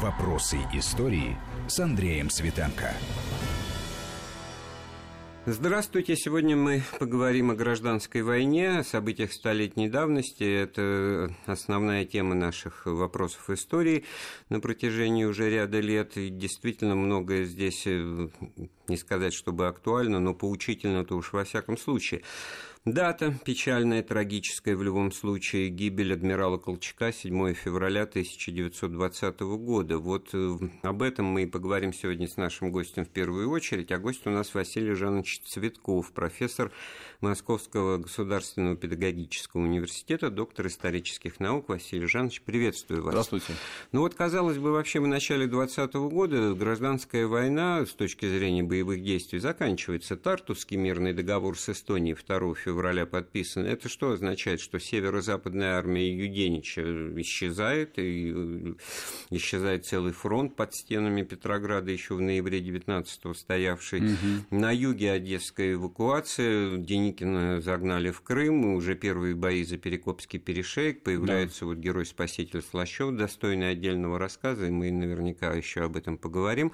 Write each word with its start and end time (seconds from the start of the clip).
Вопросы 0.00 0.56
истории 0.72 1.36
с 1.68 1.78
Андреем 1.78 2.30
Светенко. 2.30 2.94
Здравствуйте. 5.44 6.16
Сегодня 6.16 6.56
мы 6.56 6.82
поговорим 6.98 7.50
о 7.50 7.54
гражданской 7.54 8.22
войне, 8.22 8.78
о 8.78 8.84
событиях 8.84 9.34
столетней 9.34 9.90
давности. 9.90 10.44
Это 10.44 11.34
основная 11.44 12.06
тема 12.06 12.34
наших 12.34 12.86
вопросов 12.86 13.50
истории 13.50 14.04
на 14.48 14.60
протяжении 14.60 15.24
уже 15.24 15.50
ряда 15.50 15.80
лет. 15.80 16.16
И 16.16 16.30
действительно 16.30 16.94
многое 16.94 17.44
здесь, 17.44 17.82
э, 17.84 18.28
не 18.88 18.96
сказать, 18.96 19.34
чтобы 19.34 19.66
актуально, 19.66 20.20
но 20.20 20.32
поучительно-то 20.32 21.16
уж 21.16 21.34
во 21.34 21.44
всяком 21.44 21.76
случае. 21.76 22.22
Дата 22.84 23.32
печальная, 23.44 24.02
трагическая 24.02 24.74
в 24.74 24.82
любом 24.82 25.12
случае. 25.12 25.68
Гибель 25.68 26.14
адмирала 26.14 26.58
Колчака 26.58 27.12
7 27.12 27.54
февраля 27.54 28.02
1920 28.02 29.40
года. 29.40 29.98
Вот 29.98 30.30
э, 30.32 30.56
об 30.82 31.02
этом 31.02 31.26
мы 31.26 31.44
и 31.44 31.46
поговорим 31.46 31.92
сегодня 31.92 32.26
с 32.26 32.36
нашим 32.36 32.72
гостем 32.72 33.04
в 33.04 33.08
первую 33.08 33.50
очередь. 33.50 33.92
А 33.92 33.98
гость 33.98 34.26
у 34.26 34.30
нас 34.30 34.52
Василий 34.52 34.94
Жанович 34.94 35.42
Цветков, 35.44 36.10
профессор 36.10 36.72
Московского 37.22 37.98
государственного 37.98 38.76
педагогического 38.76 39.62
университета, 39.62 40.30
доктор 40.30 40.66
исторических 40.66 41.40
наук. 41.40 41.68
Василий 41.68 42.06
Жанович, 42.06 42.42
приветствую 42.42 43.02
вас. 43.02 43.12
Здравствуйте. 43.12 43.54
Ну 43.92 44.00
вот, 44.00 44.14
казалось 44.14 44.58
бы, 44.58 44.72
вообще 44.72 45.00
в 45.00 45.06
начале 45.06 45.46
20 45.46 45.94
года 45.94 46.54
гражданская 46.54 47.26
война 47.26 47.86
с 47.86 47.90
точки 47.90 48.26
зрения 48.26 48.62
боевых 48.62 49.02
действий 49.02 49.38
заканчивается. 49.38 50.16
Тартусский 50.16 50.76
мирный 50.76 51.12
договор 51.12 51.58
с 51.58 51.68
Эстонией 51.68 52.16
2 52.16 52.54
февраля 52.54 53.06
подписан. 53.06 53.64
Это 53.64 53.88
что 53.88 54.10
означает? 54.10 54.60
Что 54.60 54.78
северо-западная 54.78 55.76
армия 55.78 56.12
Юденича 56.12 56.82
исчезает, 57.20 57.98
и 57.98 58.32
э, 58.34 58.74
исчезает 59.30 59.86
целый 59.86 60.12
фронт 60.12 60.56
под 60.56 60.74
стенами 60.74 61.22
Петрограда 61.22 61.90
еще 61.90 62.14
в 62.14 62.20
ноябре 62.20 62.60
19-го 62.60 63.34
стоявший. 63.34 64.00
Угу. 64.00 64.56
На 64.56 64.72
юге 64.72 65.12
Одесская 65.12 65.74
эвакуация, 65.74 66.76
Деникина 67.12 67.60
загнали 67.60 68.10
в 68.10 68.22
Крым, 68.22 68.74
уже 68.74 68.94
первые 68.94 69.34
бои 69.34 69.64
за 69.64 69.76
Перекопский 69.76 70.38
перешейк, 70.38 71.02
появляется 71.02 71.60
да. 71.60 71.66
вот 71.66 71.78
герой-спаситель 71.78 72.62
Слащев, 72.62 73.14
достойный 73.14 73.70
отдельного 73.70 74.18
рассказа, 74.18 74.66
и 74.66 74.70
мы 74.70 74.90
наверняка 74.90 75.52
еще 75.52 75.82
об 75.82 75.96
этом 75.96 76.16
поговорим. 76.16 76.72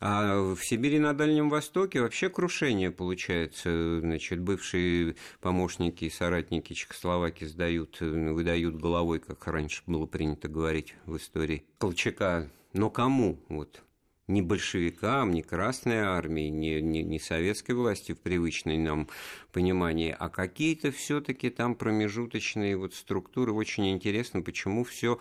А 0.00 0.40
в 0.40 0.58
Сибири 0.62 0.98
на 0.98 1.12
Дальнем 1.14 1.50
Востоке 1.50 2.00
вообще 2.00 2.28
крушение 2.28 2.90
получается. 2.90 4.00
Значит, 4.00 4.40
бывшие 4.40 5.16
помощники 5.40 6.04
и 6.04 6.10
соратники 6.10 6.74
Чехословакии 6.74 7.46
сдают, 7.46 8.00
выдают 8.00 8.76
головой, 8.76 9.20
как 9.20 9.46
раньше 9.46 9.82
было 9.86 10.06
принято 10.06 10.48
говорить 10.48 10.94
в 11.06 11.16
истории 11.16 11.64
Колчака. 11.78 12.50
Но 12.72 12.90
кому? 12.90 13.38
Вот 13.48 13.82
ни 14.28 14.40
большевикам, 14.40 15.32
ни 15.32 15.42
Красной 15.42 15.98
армии, 15.98 16.48
ни, 16.48 16.80
ни, 16.80 16.98
ни 16.98 17.18
советской 17.18 17.72
власти 17.72 18.12
в 18.12 18.18
привычной 18.18 18.76
нам 18.76 19.08
понимании, 19.56 20.14
а 20.18 20.28
какие-то 20.28 20.92
все-таки 20.92 21.48
там 21.48 21.76
промежуточные 21.76 22.76
вот 22.76 22.92
структуры. 22.92 23.54
Очень 23.54 23.88
интересно, 23.88 24.42
почему 24.42 24.84
все, 24.84 25.18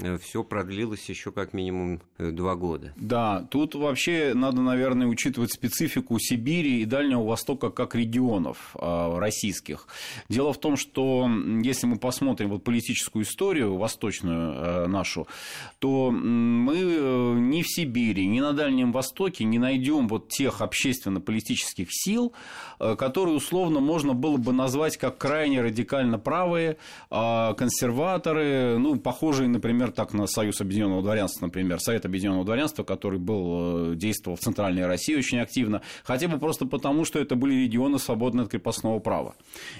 э, 0.00 0.18
все 0.18 0.42
продлилось 0.42 1.08
еще 1.08 1.30
как 1.30 1.52
минимум 1.52 2.00
э, 2.18 2.32
два 2.32 2.56
года. 2.56 2.92
Да, 2.96 3.46
тут 3.48 3.76
вообще 3.76 4.32
надо, 4.34 4.60
наверное, 4.60 5.06
учитывать 5.06 5.52
специфику 5.52 6.18
Сибири 6.18 6.80
и 6.80 6.84
Дальнего 6.84 7.22
Востока 7.22 7.70
как 7.70 7.94
регионов 7.94 8.74
э, 8.74 9.18
российских. 9.18 9.86
Дело 10.28 10.52
в 10.52 10.58
том, 10.58 10.76
что 10.76 11.30
если 11.62 11.86
мы 11.86 11.96
посмотрим 11.96 12.48
вот 12.48 12.64
политическую 12.64 13.24
историю 13.24 13.76
восточную 13.76 14.52
э, 14.52 14.86
нашу, 14.88 15.28
то 15.78 16.10
мы 16.10 16.74
ни 16.74 17.62
в 17.62 17.68
Сибири, 17.68 18.26
ни 18.26 18.40
на 18.40 18.52
Дальнем 18.52 18.90
Востоке 18.90 19.44
не 19.44 19.60
найдем 19.60 20.08
вот 20.08 20.28
тех 20.28 20.60
общественно-политических 20.60 21.86
сил, 21.90 22.32
которые 22.78 23.36
условно 23.36 23.75
можно 23.80 24.14
было 24.14 24.36
бы 24.36 24.52
назвать 24.52 24.96
как 24.96 25.18
крайне 25.18 25.60
радикально 25.60 26.18
правые, 26.18 26.76
а 27.10 27.54
консерваторы, 27.54 28.78
ну, 28.78 28.96
похожие, 28.96 29.48
например, 29.48 29.92
так 29.92 30.12
на 30.12 30.26
Союз 30.26 30.60
Объединенного 30.60 31.02
Дворянства, 31.02 31.46
например, 31.46 31.80
Совет 31.80 32.04
Объединенного 32.04 32.44
Дворянства, 32.44 32.82
который 32.82 33.18
был, 33.18 33.92
э, 33.92 33.94
действовал 33.96 34.36
в 34.36 34.40
Центральной 34.40 34.86
России 34.86 35.14
очень 35.14 35.38
активно, 35.38 35.82
хотя 36.04 36.28
бы 36.28 36.38
просто 36.38 36.66
потому, 36.66 37.04
что 37.04 37.18
это 37.18 37.36
были 37.36 37.54
регионы, 37.54 37.98
свободные 37.98 38.44
от 38.44 38.50
крепостного 38.50 38.98
права. 38.98 39.34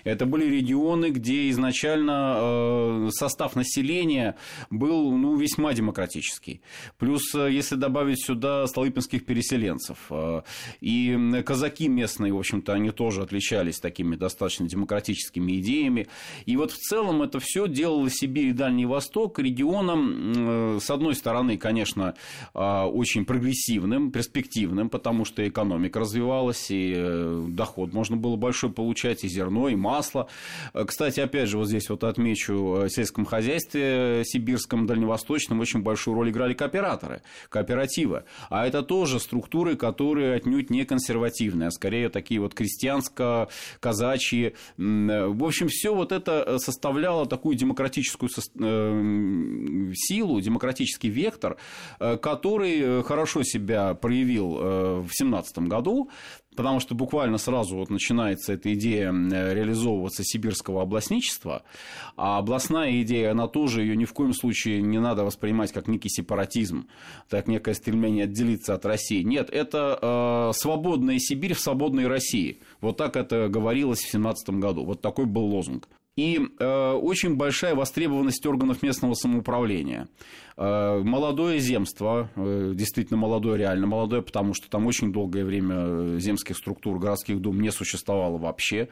Это 0.04 0.26
были 0.26 0.44
регионы, 0.44 1.10
где 1.10 1.50
изначально 1.50 2.36
э, 2.38 3.08
состав 3.12 3.56
населения 3.56 4.36
был 4.70 5.12
ну, 5.12 5.36
весьма 5.36 5.72
демократический. 5.74 6.60
Плюс, 6.98 7.34
если 7.34 7.76
добавить 7.76 8.24
сюда 8.24 8.66
столыпинских 8.66 9.24
переселенцев. 9.24 9.98
Э, 10.10 10.42
и 10.80 11.42
казаки 11.44 11.88
местные, 11.88 12.32
в 12.32 12.38
общем-то, 12.38 12.72
они 12.72 12.90
тоже 12.90 13.22
отличались 13.22 13.78
такими 13.86 14.16
достаточно 14.16 14.68
демократическими 14.68 15.60
идеями. 15.60 16.08
И 16.44 16.56
вот 16.56 16.72
в 16.72 16.76
целом 16.76 17.22
это 17.22 17.38
все 17.40 17.68
делало 17.68 18.10
Сибирь 18.10 18.48
и 18.48 18.52
Дальний 18.52 18.86
Восток 18.86 19.38
регионом, 19.38 20.76
э, 20.76 20.78
с 20.80 20.90
одной 20.90 21.14
стороны, 21.14 21.56
конечно, 21.58 22.14
э, 22.54 22.82
очень 22.84 23.24
прогрессивным, 23.24 24.10
перспективным, 24.10 24.88
потому 24.88 25.24
что 25.24 25.46
экономика 25.46 26.00
развивалась, 26.00 26.66
и 26.70 26.94
доход 27.48 27.92
можно 27.92 28.16
было 28.16 28.36
большой 28.36 28.70
получать, 28.70 29.24
и 29.24 29.28
зерно, 29.28 29.68
и 29.68 29.76
масло. 29.76 30.28
Кстати, 30.72 31.20
опять 31.20 31.48
же, 31.48 31.58
вот 31.58 31.68
здесь 31.68 31.88
вот 31.88 32.04
отмечу, 32.04 32.56
в 32.56 32.88
сельском 32.88 33.24
хозяйстве 33.24 34.22
сибирском, 34.24 34.86
дальневосточном 34.86 35.60
очень 35.60 35.82
большую 35.82 36.14
роль 36.14 36.30
играли 36.30 36.54
кооператоры, 36.54 37.22
кооперативы 37.48 38.24
а 38.50 38.66
это 38.66 38.82
тоже 38.82 39.20
структуры, 39.20 39.76
которые 39.76 40.34
отнюдь 40.34 40.70
не 40.70 40.84
консервативные, 40.84 41.68
а 41.68 41.70
скорее 41.70 42.08
такие 42.08 42.40
вот 42.40 42.54
крестьянско-казачьи. 43.80 44.54
В 44.76 45.44
общем, 45.44 45.68
все 45.68 45.94
вот 45.94 46.12
это 46.12 46.58
составляло 46.58 47.26
такую 47.26 47.56
демократическую 47.56 48.30
э, 48.30 49.92
силу, 49.94 50.40
демократический 50.40 51.08
вектор, 51.08 51.56
э, 52.00 52.16
который 52.16 53.02
хорошо 53.02 53.42
себя 53.42 53.94
проявил 53.94 54.58
э, 54.58 55.00
в 55.00 55.10
17 55.12 55.58
году, 55.58 56.10
потому 56.56 56.80
что 56.80 56.94
буквально 56.94 57.38
сразу 57.38 57.76
вот 57.76 57.90
начинается 57.90 58.52
эта 58.52 58.72
идея 58.74 59.12
реализовываться 59.12 60.24
сибирского 60.24 60.82
областничества, 60.82 61.62
а 62.16 62.38
областная 62.38 63.02
идея, 63.02 63.32
она 63.32 63.46
тоже, 63.46 63.82
ее 63.82 63.96
ни 63.96 64.04
в 64.04 64.12
коем 64.12 64.32
случае 64.32 64.82
не 64.82 64.98
надо 64.98 65.24
воспринимать 65.24 65.72
как 65.72 65.88
некий 65.88 66.08
сепаратизм, 66.08 66.88
так 67.28 67.46
некое 67.46 67.74
стремление 67.74 68.24
отделиться 68.24 68.74
от 68.74 68.84
России. 68.86 69.22
Нет, 69.22 69.50
это 69.50 69.98
э, 70.00 70.58
свободная 70.58 71.18
Сибирь 71.18 71.54
в 71.54 71.60
свободной 71.60 72.06
России. 72.06 72.60
Вот 72.80 72.96
так 72.96 73.16
это 73.16 73.48
говорилось 73.48 74.00
в 74.00 74.10
17 74.10 74.50
году. 74.50 74.84
Вот 74.84 75.00
такой 75.00 75.26
был 75.26 75.44
лозунг. 75.44 75.88
И 76.16 76.40
э, 76.58 76.92
очень 76.92 77.36
большая 77.36 77.74
востребованность 77.74 78.44
органов 78.46 78.82
местного 78.82 79.14
самоуправления. 79.14 80.08
Э, 80.58 81.02
молодое 81.04 81.58
земство, 81.58 82.30
э, 82.34 82.72
действительно 82.74 83.18
молодое, 83.18 83.58
реально 83.58 83.86
молодое, 83.86 84.22
потому 84.22 84.54
что 84.54 84.70
там 84.70 84.86
очень 84.86 85.12
долгое 85.12 85.44
время 85.44 85.74
э, 85.76 86.16
земских 86.18 86.56
структур, 86.56 86.98
городских 86.98 87.42
дум 87.42 87.60
не 87.60 87.70
существовало 87.70 88.38
вообще. 88.38 88.88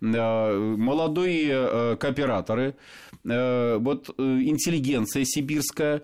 Молодые 0.00 1.96
кооператоры, 1.96 2.76
вот 3.24 4.08
интеллигенция 4.18 5.24
сибирская, 5.24 6.02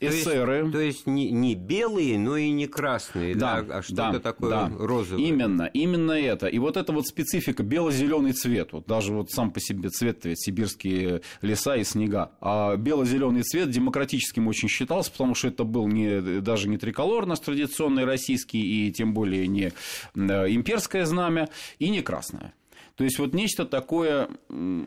эсеры. 0.00 0.70
То 0.70 0.78
есть, 0.80 1.04
то 1.04 1.06
есть 1.06 1.06
не, 1.06 1.30
не 1.30 1.54
белые, 1.54 2.18
но 2.18 2.36
и 2.36 2.50
не 2.50 2.66
красные, 2.66 3.34
да, 3.34 3.62
да 3.62 3.78
а 3.78 3.82
что-то 3.82 4.12
да, 4.12 4.18
такое 4.20 4.50
да. 4.50 4.72
розовое. 4.78 5.24
Именно, 5.24 5.70
именно 5.72 6.12
это. 6.12 6.46
И 6.46 6.58
вот 6.58 6.76
эта 6.76 6.92
вот 6.92 7.06
специфика, 7.06 7.62
бело-зеленый 7.62 8.32
цвет, 8.32 8.72
вот 8.72 8.86
даже 8.86 9.12
вот 9.12 9.30
сам 9.30 9.50
по 9.50 9.60
себе 9.60 9.88
цвет, 9.88 10.03
ведь 10.04 10.38
сибирские 10.38 11.22
леса 11.42 11.74
и 11.76 11.82
снега. 11.82 12.30
А 12.40 12.76
бело-зеленый 12.76 13.42
цвет 13.42 13.70
демократическим 13.70 14.44
им 14.44 14.48
очень 14.48 14.68
считался, 14.68 15.10
потому 15.10 15.34
что 15.34 15.48
это 15.48 15.64
был 15.64 15.88
не, 15.88 16.40
даже 16.40 16.68
не 16.68 16.78
триколор 16.78 17.26
наш 17.26 17.40
традиционный 17.40 18.04
российский, 18.04 18.86
и 18.86 18.92
тем 18.92 19.14
более 19.14 19.46
не 19.46 19.72
имперское 20.14 21.04
знамя, 21.04 21.48
и 21.78 21.88
не 21.88 22.02
красное. 22.02 22.52
То 22.96 23.04
есть 23.04 23.18
вот 23.18 23.34
нечто 23.34 23.64
такое 23.64 24.28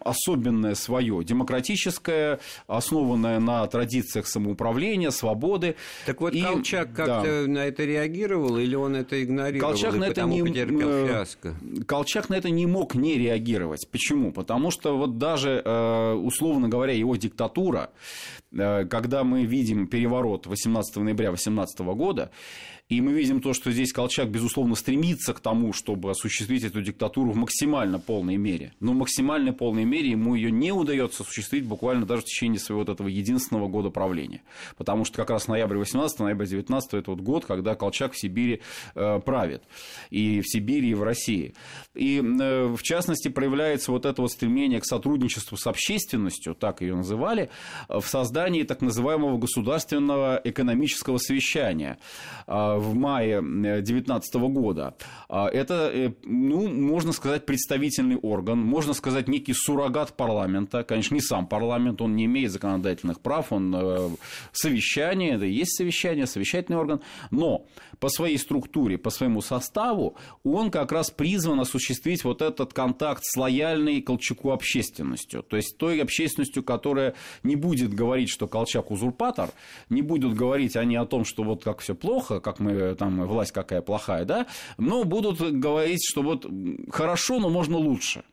особенное 0.02 0.76
свое, 0.76 1.24
демократическое, 1.24 2.40
основанное 2.68 3.40
на 3.40 3.68
традициях 3.68 4.28
самоуправления, 4.28 5.10
свободы. 5.10 5.76
Так 6.06 6.22
вот, 6.22 6.34
и, 6.34 6.42
Колчак 6.42 6.94
как-то 6.94 7.44
да. 7.46 7.52
на 7.52 7.66
это 7.66 7.84
реагировал 7.84 8.58
или 8.58 8.76
он 8.76 8.96
это 8.96 9.22
игнорировал 9.22 9.72
Колчак 9.72 9.96
на 9.96 10.06
это 10.06 10.22
не, 10.24 10.42
э, 10.42 11.08
фиаско? 11.08 11.56
Колчак 11.86 12.30
на 12.30 12.36
это 12.36 12.50
не 12.50 12.66
мог 12.66 12.96
не 12.96 13.18
реагировать. 13.18 13.88
Почему? 13.92 14.32
Потому 14.32 14.72
что 14.72 14.98
вот 14.98 15.18
даже, 15.18 15.62
э, 15.64 16.14
условно 16.14 16.70
говоря, 16.70 16.94
его 16.94 17.16
диктатура 17.18 17.90
когда 18.52 19.24
мы 19.24 19.46
видим 19.46 19.88
переворот 19.88 20.48
18 20.48 20.98
ноября 20.98 21.30
2018 21.30 21.80
года, 21.80 22.32
и 22.90 23.02
мы 23.02 23.12
видим 23.12 23.42
то, 23.42 23.52
что 23.52 23.70
здесь 23.70 23.92
Колчак, 23.92 24.30
безусловно, 24.30 24.76
стремится 24.76 25.34
к 25.34 25.42
тому, 25.42 25.74
чтобы 25.74 26.10
осуществить 26.10 26.64
эту 26.64 26.82
диктатуру 26.82 27.32
в 27.32 27.36
максимально 27.36 28.00
полной 28.00 28.38
мере. 28.38 28.74
Но 28.80 28.94
в 28.94 28.96
максимально 28.96 29.52
полной 29.52 29.84
мере 29.84 30.12
ему 30.12 30.36
ее 30.36 30.52
не 30.52 30.72
удается 30.72 31.24
осуществить 31.24 31.66
буквально 31.66 32.06
даже 32.06 32.22
в 32.22 32.26
течение 32.26 32.60
своего 32.60 32.80
вот 32.80 32.90
этого 32.90 33.10
единственного 33.10 33.68
года 33.68 33.90
правления. 33.90 34.42
Потому 34.78 35.04
что 35.04 35.18
как 35.18 35.32
раз 35.32 35.50
ноябрь 35.50 35.76
18, 35.76 36.20
ноябрь 36.20 36.46
19 36.46 36.94
это 36.94 37.12
вот 37.12 37.20
год, 37.20 37.46
когда 37.46 37.76
Колчак 37.76 38.14
в 38.14 38.18
Сибири 38.18 38.62
э, 38.96 39.20
правит. 39.20 39.64
И 40.10 40.40
в 40.40 40.48
Сибири, 40.48 40.92
и 40.92 40.94
в 40.94 41.04
России. 41.04 41.56
И 41.94 42.20
э, 42.20 42.68
в 42.68 42.82
частности 42.84 43.28
проявляется 43.28 43.92
вот 43.92 44.06
это 44.06 44.22
вот 44.22 44.32
стремление 44.32 44.80
к 44.80 44.86
сотрудничеству 44.86 45.58
с 45.58 45.68
общественностью, 45.68 46.56
так 46.56 46.80
ее 46.80 46.96
называли, 46.96 47.50
в 47.90 48.04
создании 48.04 48.37
так 48.64 48.82
называемого 48.82 49.38
государственного 49.38 50.40
экономического 50.44 51.18
совещания 51.18 51.98
а, 52.46 52.78
в 52.78 52.96
мае 52.96 53.42
2019 53.42 54.36
года. 54.36 54.96
А, 55.30 55.48
это, 55.48 55.92
э, 55.94 56.12
ну, 56.24 56.68
можно 56.68 57.12
сказать, 57.12 57.46
представительный 57.46 58.18
орган, 58.18 58.60
можно 58.60 58.94
сказать, 58.94 59.28
некий 59.28 59.54
суррогат 59.54 60.16
парламента. 60.16 60.84
Конечно, 60.84 61.16
не 61.16 61.22
сам 61.22 61.48
парламент, 61.48 62.02
он 62.02 62.16
не 62.16 62.26
имеет 62.26 62.52
законодательных 62.52 63.20
прав, 63.20 63.52
он 63.52 63.76
э, 63.76 64.10
совещание, 64.52 65.36
это 65.36 65.46
и 65.46 65.52
есть 65.52 65.76
совещание, 65.76 66.28
совещательный 66.28 66.78
орган, 66.78 67.02
но 67.32 67.66
по 68.00 68.10
своей 68.10 68.38
структуре, 68.38 68.98
по 68.98 69.10
своему 69.10 69.42
составу 69.42 70.16
он 70.44 70.72
как 70.72 70.92
раз 70.92 71.10
призван 71.10 71.60
осуществить 71.60 72.24
вот 72.24 72.42
этот 72.42 72.74
контакт 72.74 73.24
с 73.24 73.36
лояльной 73.36 74.02
Колчаку 74.02 74.52
общественностью, 74.52 75.44
то 75.44 75.58
есть 75.58 75.78
той 75.78 76.02
общественностью, 76.02 76.64
которая 76.64 77.16
не 77.44 77.56
будет 77.56 77.94
говорить, 77.94 78.27
что 78.30 78.48
Колчак 78.48 78.92
узурпатор, 78.92 79.50
не 79.90 80.02
будут 80.02 80.34
говорить 80.34 80.76
они 80.76 80.96
о 80.96 81.06
том, 81.06 81.26
что 81.26 81.44
вот 81.44 81.64
как 81.64 81.80
все 81.80 81.96
плохо, 81.96 82.40
как 82.40 82.60
мы, 82.60 82.96
там, 82.96 83.26
власть 83.26 83.52
какая 83.52 83.82
плохая, 83.82 84.26
да, 84.26 84.48
но 84.78 85.04
будут 85.04 85.40
говорить, 85.40 86.04
что 86.08 86.22
вот 86.22 86.46
хорошо, 86.92 87.40
но 87.40 87.50
можно 87.50 87.78
лучше 87.78 88.24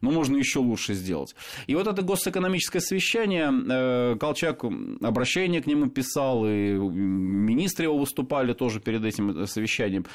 но 0.00 0.10
можно 0.10 0.36
еще 0.36 0.58
лучше 0.58 0.94
сделать. 0.94 1.34
И 1.66 1.74
вот 1.74 1.86
это 1.86 2.02
госэкономическое 2.02 2.80
совещание, 2.80 3.50
э, 3.52 4.16
Колчак 4.18 4.64
обращение 5.00 5.62
к 5.62 5.66
нему 5.66 5.88
писал, 5.88 6.46
и 6.46 6.72
министры 6.72 7.86
его 7.86 7.98
выступали 7.98 8.52
тоже 8.52 8.80
перед 8.80 9.04
этим 9.04 9.46
совещанием, 9.46 10.06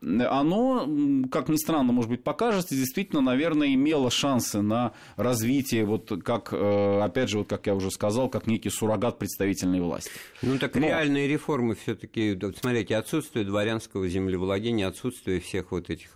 оно, 0.00 0.86
как 1.30 1.48
ни 1.48 1.56
странно, 1.56 1.92
может 1.92 2.10
быть, 2.10 2.22
покажется, 2.22 2.74
действительно, 2.74 3.20
наверное, 3.20 3.74
имело 3.74 4.10
шансы 4.10 4.62
на 4.62 4.92
развитие, 5.16 5.84
вот 5.84 6.12
как, 6.22 6.52
э, 6.52 7.00
опять 7.02 7.28
же, 7.28 7.38
вот 7.38 7.48
как 7.48 7.66
я 7.66 7.74
уже 7.74 7.90
сказал, 7.90 8.28
как 8.28 8.46
некий 8.46 8.70
суррогат 8.70 9.18
представительной 9.18 9.80
власти. 9.80 10.10
Ну, 10.42 10.58
так 10.58 10.74
Но... 10.74 10.86
реальные 10.86 11.28
реформы 11.28 11.74
все 11.74 11.94
таки 11.94 12.38
смотрите, 12.60 12.96
отсутствие 12.96 13.44
дворянского 13.44 14.08
землевладения, 14.08 14.86
отсутствие 14.86 15.40
всех 15.40 15.72
вот 15.72 15.90
этих 15.90 16.10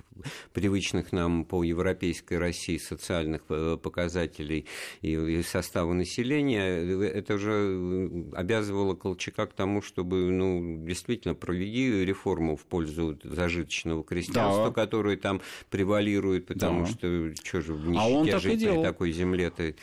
привычных 0.52 1.12
нам 1.12 1.44
по 1.44 1.62
европейской 1.62 2.38
России 2.38 2.78
социальных 2.98 3.42
э, 3.48 3.76
показателей 3.80 4.66
и 5.02 5.42
состава 5.42 5.92
населения, 5.92 6.66
это 7.04 7.34
уже 7.34 8.10
обязывало 8.34 8.94
Колчака 8.94 9.46
к 9.46 9.52
тому, 9.52 9.82
чтобы 9.82 10.30
ну, 10.30 10.84
действительно 10.86 11.34
проведи 11.34 12.04
реформу 12.04 12.56
в 12.56 12.64
пользу 12.64 13.18
зажиточного 13.22 14.04
крестьянства, 14.04 14.68
да. 14.68 14.72
которое 14.72 15.16
там 15.16 15.40
превалирует, 15.70 16.46
потому 16.46 16.86
да. 16.86 16.86
что 16.86 17.34
что 17.36 17.60
же 17.60 17.74
в 17.74 17.88
нищете 17.88 18.00
а 18.00 18.18
он 18.18 18.28
так 18.28 18.40
жить 18.40 18.66
на 18.66 18.82
такой 18.82 19.12
земле-то. 19.12 19.74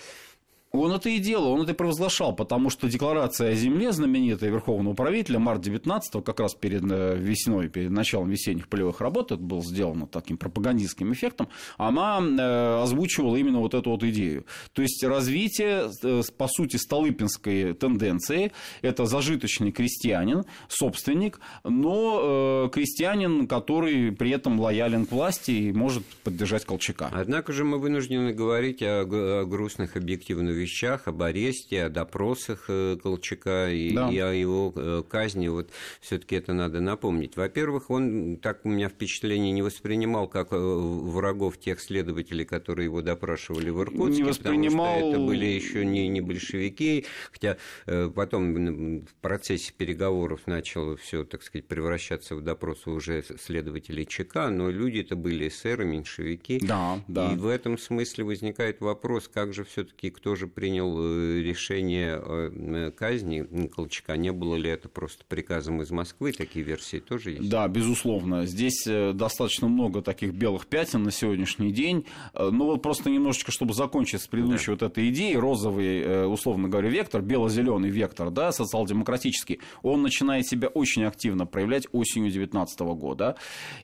Он 0.80 0.92
это 0.92 1.10
и 1.10 1.20
делал, 1.20 1.52
он 1.52 1.62
это 1.62 1.72
и 1.72 1.76
провозглашал, 1.76 2.36
потому 2.36 2.70
что 2.70 2.90
декларация 2.90 3.52
о 3.52 3.56
земле 3.56 3.92
знаменитая 3.92 4.50
Верховного 4.50 4.94
правителя 4.94 5.40
март 5.40 5.62
19 5.62 6.24
как 6.24 6.40
раз 6.40 6.54
перед 6.56 6.84
э, 6.90 7.18
весной, 7.18 7.70
перед 7.70 7.92
началом 7.92 8.30
весенних 8.30 8.68
полевых 8.68 9.02
работ, 9.02 9.32
это 9.32 9.42
было 9.42 9.62
сделано 9.64 10.08
таким 10.08 10.38
пропагандистским 10.38 11.14
эффектом, 11.14 11.50
она 11.78 12.20
э, 12.20 12.82
озвучивала 12.84 13.36
именно 13.36 13.60
вот 13.60 13.74
эту 13.74 13.92
вот 13.92 14.04
идею. 14.04 14.46
То 14.74 14.82
есть 14.82 15.04
развитие, 15.04 15.90
э, 16.04 16.22
по 16.38 16.48
сути, 16.48 16.78
столыпинской 16.78 17.74
тенденции, 17.74 18.52
это 18.82 19.06
зажиточный 19.06 19.72
крестьянин, 19.72 20.44
собственник, 20.68 21.40
но 21.64 22.70
крестьянин, 22.74 23.48
который 23.48 24.12
при 24.12 24.32
этом 24.32 24.60
лоялен 24.60 25.06
к 25.06 25.12
власти 25.12 25.52
и 25.52 25.72
может 25.72 26.06
поддержать 26.24 26.66
Колчака. 26.66 27.10
Однако 27.12 27.54
же 27.54 27.64
мы 27.64 27.78
вынуждены 27.78 28.34
говорить 28.34 28.82
о 28.82 29.06
грустных 29.46 29.96
объективных 29.96 30.56
вещах, 30.66 31.08
об 31.08 31.22
аресте, 31.22 31.84
о 31.84 31.90
допросах 31.90 32.66
э, 32.68 32.98
Колчака 33.02 33.72
и, 33.72 33.94
да. 33.94 34.10
и 34.10 34.18
о 34.18 34.32
его 34.32 34.74
э, 34.76 35.04
казни. 35.08 35.48
Вот 35.48 35.70
все-таки 36.02 36.36
это 36.36 36.54
надо 36.54 36.82
напомнить. 36.82 37.38
Во-первых, 37.38 37.90
он, 37.90 38.38
так 38.38 38.66
у 38.66 38.70
меня 38.70 38.90
впечатление, 38.90 39.52
не 39.52 39.62
воспринимал 39.62 40.28
как 40.28 40.52
э, 40.52 40.58
врагов 40.58 41.60
тех 41.60 41.80
следователей, 41.80 42.46
которые 42.46 42.86
его 42.86 43.02
допрашивали 43.02 43.70
в 43.70 43.82
Иркутске, 43.82 44.24
не 44.24 44.24
воспринимал... 44.24 44.96
потому 44.96 45.00
что 45.00 45.10
это 45.10 45.28
были 45.28 45.46
еще 45.46 45.86
не, 45.86 46.08
не 46.08 46.22
большевики, 46.22 47.06
хотя 47.32 47.58
потом 47.86 49.06
в 49.06 49.14
процессе 49.22 49.72
переговоров 49.78 50.48
начало 50.48 50.98
все, 50.98 51.24
так 51.24 51.44
сказать, 51.44 51.68
превращаться 51.68 52.36
в 52.36 52.42
допросы 52.42 52.90
уже 52.90 53.24
следователей 53.40 54.06
ЧК, 54.06 54.50
но 54.50 54.70
люди 54.70 55.00
это 55.00 55.16
были 55.16 55.48
эсеры, 55.48 55.86
меньшевики. 55.86 56.60
Да, 56.62 57.00
да. 57.08 57.34
И 57.34 57.36
в 57.36 57.48
этом 57.48 57.78
смысле 57.78 58.24
возникает 58.24 58.82
вопрос, 58.82 59.30
как 59.32 59.54
же 59.54 59.64
все-таки 59.64 60.10
кто 60.10 60.36
же 60.36 60.48
принял 60.56 60.98
э, 60.98 61.42
решение 61.42 62.16
о 62.16 62.92
казни 62.92 63.68
Колчака. 63.68 64.16
Не 64.16 64.32
было 64.32 64.56
ли 64.56 64.70
это 64.70 64.90
просто 64.90 65.24
приказом 65.28 65.82
из 65.82 65.92
Москвы? 65.92 66.32
Такие 66.32 66.64
версии 66.64 67.00
тоже 67.00 67.32
есть? 67.32 67.50
Да, 67.50 67.68
безусловно. 67.68 68.46
Здесь 68.46 68.88
э, 68.88 69.12
достаточно 69.14 69.68
много 69.68 70.02
таких 70.02 70.34
белых 70.34 70.68
пятен 70.68 71.04
на 71.04 71.12
сегодняшний 71.12 71.72
день. 71.72 72.06
Э, 72.34 72.50
ну 72.52 72.66
вот 72.66 72.82
просто 72.82 73.10
немножечко, 73.10 73.52
чтобы 73.52 73.74
закончить 73.74 74.22
с 74.22 74.28
предыдущей 74.28 74.68
да. 74.68 74.72
вот 74.72 74.82
этой 74.84 75.10
идеей, 75.10 75.36
розовый, 75.36 76.26
условно 76.28 76.70
говоря, 76.70 76.90
вектор, 76.90 77.22
бело-зеленый 77.22 77.90
вектор, 77.90 78.32
да, 78.32 78.52
социал-демократический, 78.52 79.60
он 79.84 80.02
начинает 80.02 80.48
себя 80.48 80.70
очень 80.70 81.04
активно 81.04 81.46
проявлять 81.46 81.88
осенью 81.92 82.32
2019 82.32 82.80
года 82.80 83.36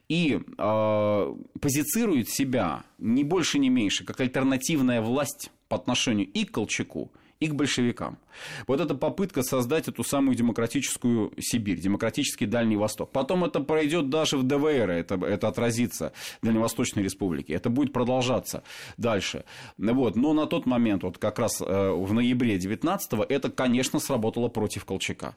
и 0.08 0.40
э, 0.58 1.34
позицирует 1.60 2.28
себя 2.28 2.84
не 2.98 3.24
больше, 3.24 3.58
не 3.58 3.68
меньше, 3.68 4.04
как 4.04 4.20
альтернативная 4.20 5.02
власть 5.02 5.50
по 5.72 5.76
отношению 5.76 6.26
и 6.26 6.44
к 6.44 6.50
Колчаку, 6.50 7.10
и 7.40 7.48
к 7.48 7.54
большевикам. 7.54 8.18
Вот 8.66 8.78
эта 8.82 8.94
попытка 8.94 9.42
создать 9.42 9.88
эту 9.88 10.04
самую 10.04 10.36
демократическую 10.36 11.32
Сибирь, 11.40 11.80
демократический 11.80 12.44
Дальний 12.44 12.76
Восток. 12.76 13.10
Потом 13.10 13.42
это 13.42 13.60
пройдет 13.60 14.10
даже 14.10 14.36
в 14.36 14.42
ДВР, 14.42 14.90
это, 14.90 15.14
это 15.14 15.48
отразится 15.48 16.12
в 16.42 16.44
Дальневосточной 16.46 17.02
Республике. 17.02 17.54
Это 17.54 17.70
будет 17.70 17.94
продолжаться 17.94 18.64
дальше. 18.98 19.44
Вот. 19.78 20.14
Но 20.14 20.34
на 20.34 20.46
тот 20.46 20.66
момент, 20.66 21.04
вот 21.04 21.16
как 21.16 21.38
раз 21.38 21.62
э, 21.62 21.90
в 21.90 22.12
ноябре 22.12 22.58
19-го, 22.58 23.24
это, 23.26 23.50
конечно, 23.50 23.98
сработало 23.98 24.48
против 24.48 24.84
Колчака. 24.84 25.36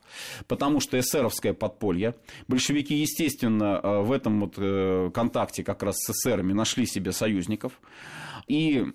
Потому 0.49 0.81
что 0.81 1.00
эсеровское 1.00 1.53
подполье, 1.53 2.13
большевики, 2.50 2.93
естественно, 2.93 3.79
э, 3.81 4.01
в 4.01 4.12
этом 4.12 4.41
вот 4.41 4.55
э, 4.57 5.12
контакте 5.13 5.63
как 5.63 5.81
раз 5.81 5.95
с 5.95 6.10
эсерами 6.10 6.51
нашли 6.51 6.86
себе 6.86 7.13
союзников 7.13 7.79
и 8.47 8.85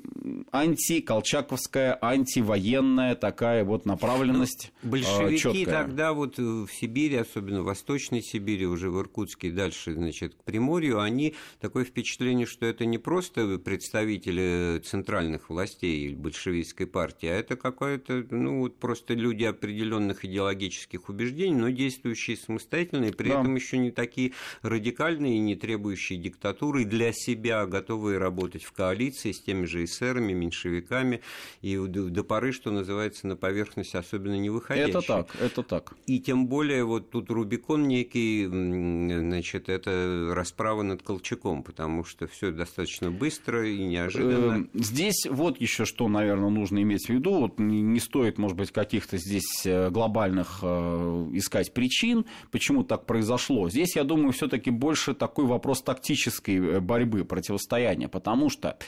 антиколчаковская, 0.52 1.98
антивоенная 2.00 3.14
такая 3.14 3.64
вот 3.64 3.84
направленность. 3.86 4.72
Ну, 4.82 4.90
большевики 4.90 5.38
чёткая. 5.38 5.64
тогда 5.64 6.12
вот 6.12 6.38
в 6.38 6.68
Сибири, 6.68 7.16
особенно 7.16 7.62
в 7.62 7.64
Восточной 7.64 8.22
Сибири, 8.22 8.66
уже 8.66 8.90
в 8.90 9.00
Иркутске 9.00 9.48
и 9.48 9.50
дальше, 9.50 9.94
значит, 9.94 10.34
к 10.34 10.44
Приморью, 10.44 11.00
они 11.00 11.34
такое 11.60 11.84
впечатление, 11.84 12.46
что 12.46 12.66
это 12.66 12.84
не 12.84 12.98
просто 12.98 13.58
представители 13.58 14.80
центральных 14.84 15.50
властей 15.50 16.14
большевистской 16.14 16.86
партии, 16.86 17.26
а 17.26 17.34
это 17.34 17.56
какое-то, 17.56 18.24
ну, 18.30 18.60
вот 18.60 18.78
просто 18.78 19.14
люди 19.14 19.44
определенных 19.44 20.24
идеологических 20.24 21.08
убеждений, 21.08 21.56
но 21.56 21.70
действующие 21.70 22.36
самостоятельно, 22.36 23.06
и 23.06 23.12
при 23.12 23.28
да. 23.28 23.40
этом 23.40 23.54
еще 23.54 23.78
не 23.78 23.90
такие 23.90 24.32
радикальные, 24.62 25.38
не 25.38 25.56
требующие 25.56 26.18
диктатуры 26.18 26.84
для 26.84 27.12
себя, 27.12 27.66
готовые 27.66 28.18
работать 28.18 28.62
в 28.62 28.72
коалиции 28.72 29.32
с 29.32 29.39
теми 29.40 29.64
же 29.66 29.84
эсерами, 29.84 30.32
меньшевиками, 30.32 31.20
и 31.62 31.76
до 31.76 32.24
поры, 32.24 32.52
что 32.52 32.70
называется, 32.70 33.26
на 33.26 33.36
поверхность 33.36 33.94
особенно 33.94 34.38
не 34.38 34.50
выходящие. 34.50 34.90
Это 34.90 35.06
так, 35.06 35.36
это 35.40 35.62
так. 35.62 35.94
И 36.06 36.20
тем 36.20 36.46
более 36.46 36.84
вот 36.84 37.10
тут 37.10 37.30
Рубикон 37.30 37.88
некий, 37.88 38.46
значит, 38.46 39.68
это 39.68 40.32
расправа 40.34 40.82
над 40.82 41.02
Колчаком, 41.02 41.62
потому 41.62 42.04
что 42.04 42.26
все 42.26 42.50
достаточно 42.50 43.10
быстро 43.10 43.68
и 43.68 43.78
неожиданно. 43.84 44.52
Эм, 44.52 44.70
здесь 44.74 45.26
вот 45.28 45.60
еще 45.60 45.84
что, 45.84 46.08
наверное, 46.08 46.50
нужно 46.50 46.82
иметь 46.82 47.06
в 47.06 47.10
виду. 47.10 47.40
Вот 47.40 47.58
не 47.58 48.00
стоит, 48.00 48.38
может 48.38 48.56
быть, 48.56 48.72
каких-то 48.72 49.16
здесь 49.16 49.64
э, 49.64 49.90
глобальных 49.90 50.60
э, 50.62 51.28
искать 51.32 51.72
причин, 51.72 52.26
почему 52.50 52.84
так 52.84 53.06
произошло. 53.06 53.68
Здесь, 53.68 53.96
я 53.96 54.04
думаю, 54.04 54.32
все-таки 54.32 54.70
больше 54.70 55.14
такой 55.14 55.46
вопрос 55.46 55.82
тактической 55.82 56.56
э, 56.56 56.80
борьбы, 56.80 57.24
противостояния, 57.24 58.08
потому 58.08 58.50
что 58.50 58.78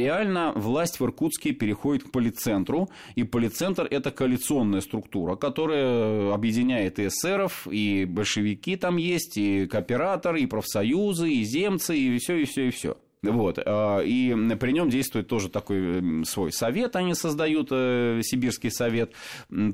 реально 0.00 0.52
власть 0.56 1.00
в 1.00 1.04
Иркутске 1.04 1.52
переходит 1.52 2.04
к 2.04 2.10
полицентру, 2.10 2.88
и 3.14 3.24
полицентр– 3.24 3.86
это 3.90 4.10
коалиционная 4.10 4.80
структура, 4.80 5.36
которая 5.36 6.32
объединяет 6.32 6.98
и 6.98 7.08
эсеров, 7.08 7.66
и 7.70 8.04
большевики 8.04 8.76
там 8.76 8.96
есть, 8.96 9.36
и 9.36 9.66
кооператор, 9.66 10.36
и 10.36 10.46
профсоюзы, 10.46 11.30
и 11.30 11.44
земцы, 11.44 11.96
и 11.96 12.18
все, 12.18 12.36
и 12.36 12.44
все, 12.44 12.68
и 12.68 12.70
все. 12.70 12.96
Вот. 13.22 13.58
А, 13.64 14.00
и 14.00 14.34
при 14.56 14.72
нем 14.72 14.88
действует 14.88 15.28
тоже 15.28 15.50
такой 15.50 16.24
свой 16.24 16.52
совет, 16.52 16.96
они 16.96 17.14
создают, 17.14 17.68
э, 17.70 18.20
Сибирский 18.22 18.70
совет, 18.70 19.12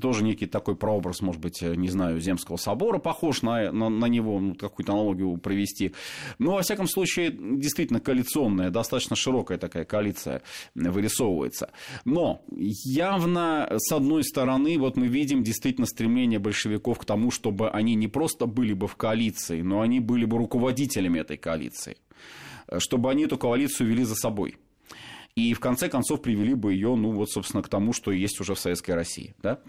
тоже 0.01 0.23
некий 0.23 0.47
такой 0.47 0.75
прообраз, 0.75 1.21
может 1.21 1.41
быть, 1.41 1.63
э, 1.63 1.75
не 1.75 1.87
знаю, 1.87 2.19
Земского 2.19 2.57
собора, 2.57 2.97
похож 2.97 3.43
на, 3.43 3.71
на, 3.71 3.87
на 3.87 4.05
него, 4.07 4.39
ну, 4.39 4.53
какую-то 4.53 4.91
аналогию 4.91 5.37
провести. 5.37 5.93
Но, 6.39 6.55
во 6.55 6.61
всяком 6.61 6.87
случае, 6.87 7.31
действительно 7.31 8.01
коалиционная, 8.01 8.69
достаточно 8.69 9.15
широкая 9.15 9.57
такая 9.57 9.85
коалиция 9.85 10.41
вырисовывается. 10.75 11.71
Но 12.03 12.41
явно, 12.51 13.69
с 13.77 13.93
одной 13.93 14.25
стороны, 14.25 14.77
вот 14.77 14.97
мы 14.97 15.07
видим 15.07 15.43
действительно 15.43 15.87
стремление 15.87 16.39
большевиков 16.39 16.99
к 16.99 17.05
тому, 17.05 17.31
чтобы 17.31 17.69
они 17.69 17.95
не 17.95 18.09
просто 18.09 18.45
были 18.45 18.73
бы 18.73 18.87
в 18.87 18.97
коалиции, 18.97 19.61
но 19.61 19.79
они 19.79 20.01
были 20.01 20.25
бы 20.25 20.37
руководителями 20.37 21.19
этой 21.19 21.37
коалиции 21.37 21.95
чтобы 22.79 23.11
они 23.11 23.23
эту 23.23 23.37
коалицию 23.37 23.89
вели 23.89 24.03
за 24.03 24.15
собой. 24.15 24.57
И 25.37 25.53
в 25.53 25.59
конце 25.59 25.87
концов 25.87 26.23
привели 26.23 26.55
бы 26.55 26.73
ее, 26.73 26.95
ну 26.95 27.11
вот, 27.11 27.29
собственно, 27.29 27.61
к 27.61 27.69
тому, 27.69 27.93
что 27.93 28.11
есть 28.11 28.41
уже 28.41 28.55
в 28.55 28.59
Советской 28.59 28.95
России. 28.95 29.35
Да? 29.43 29.59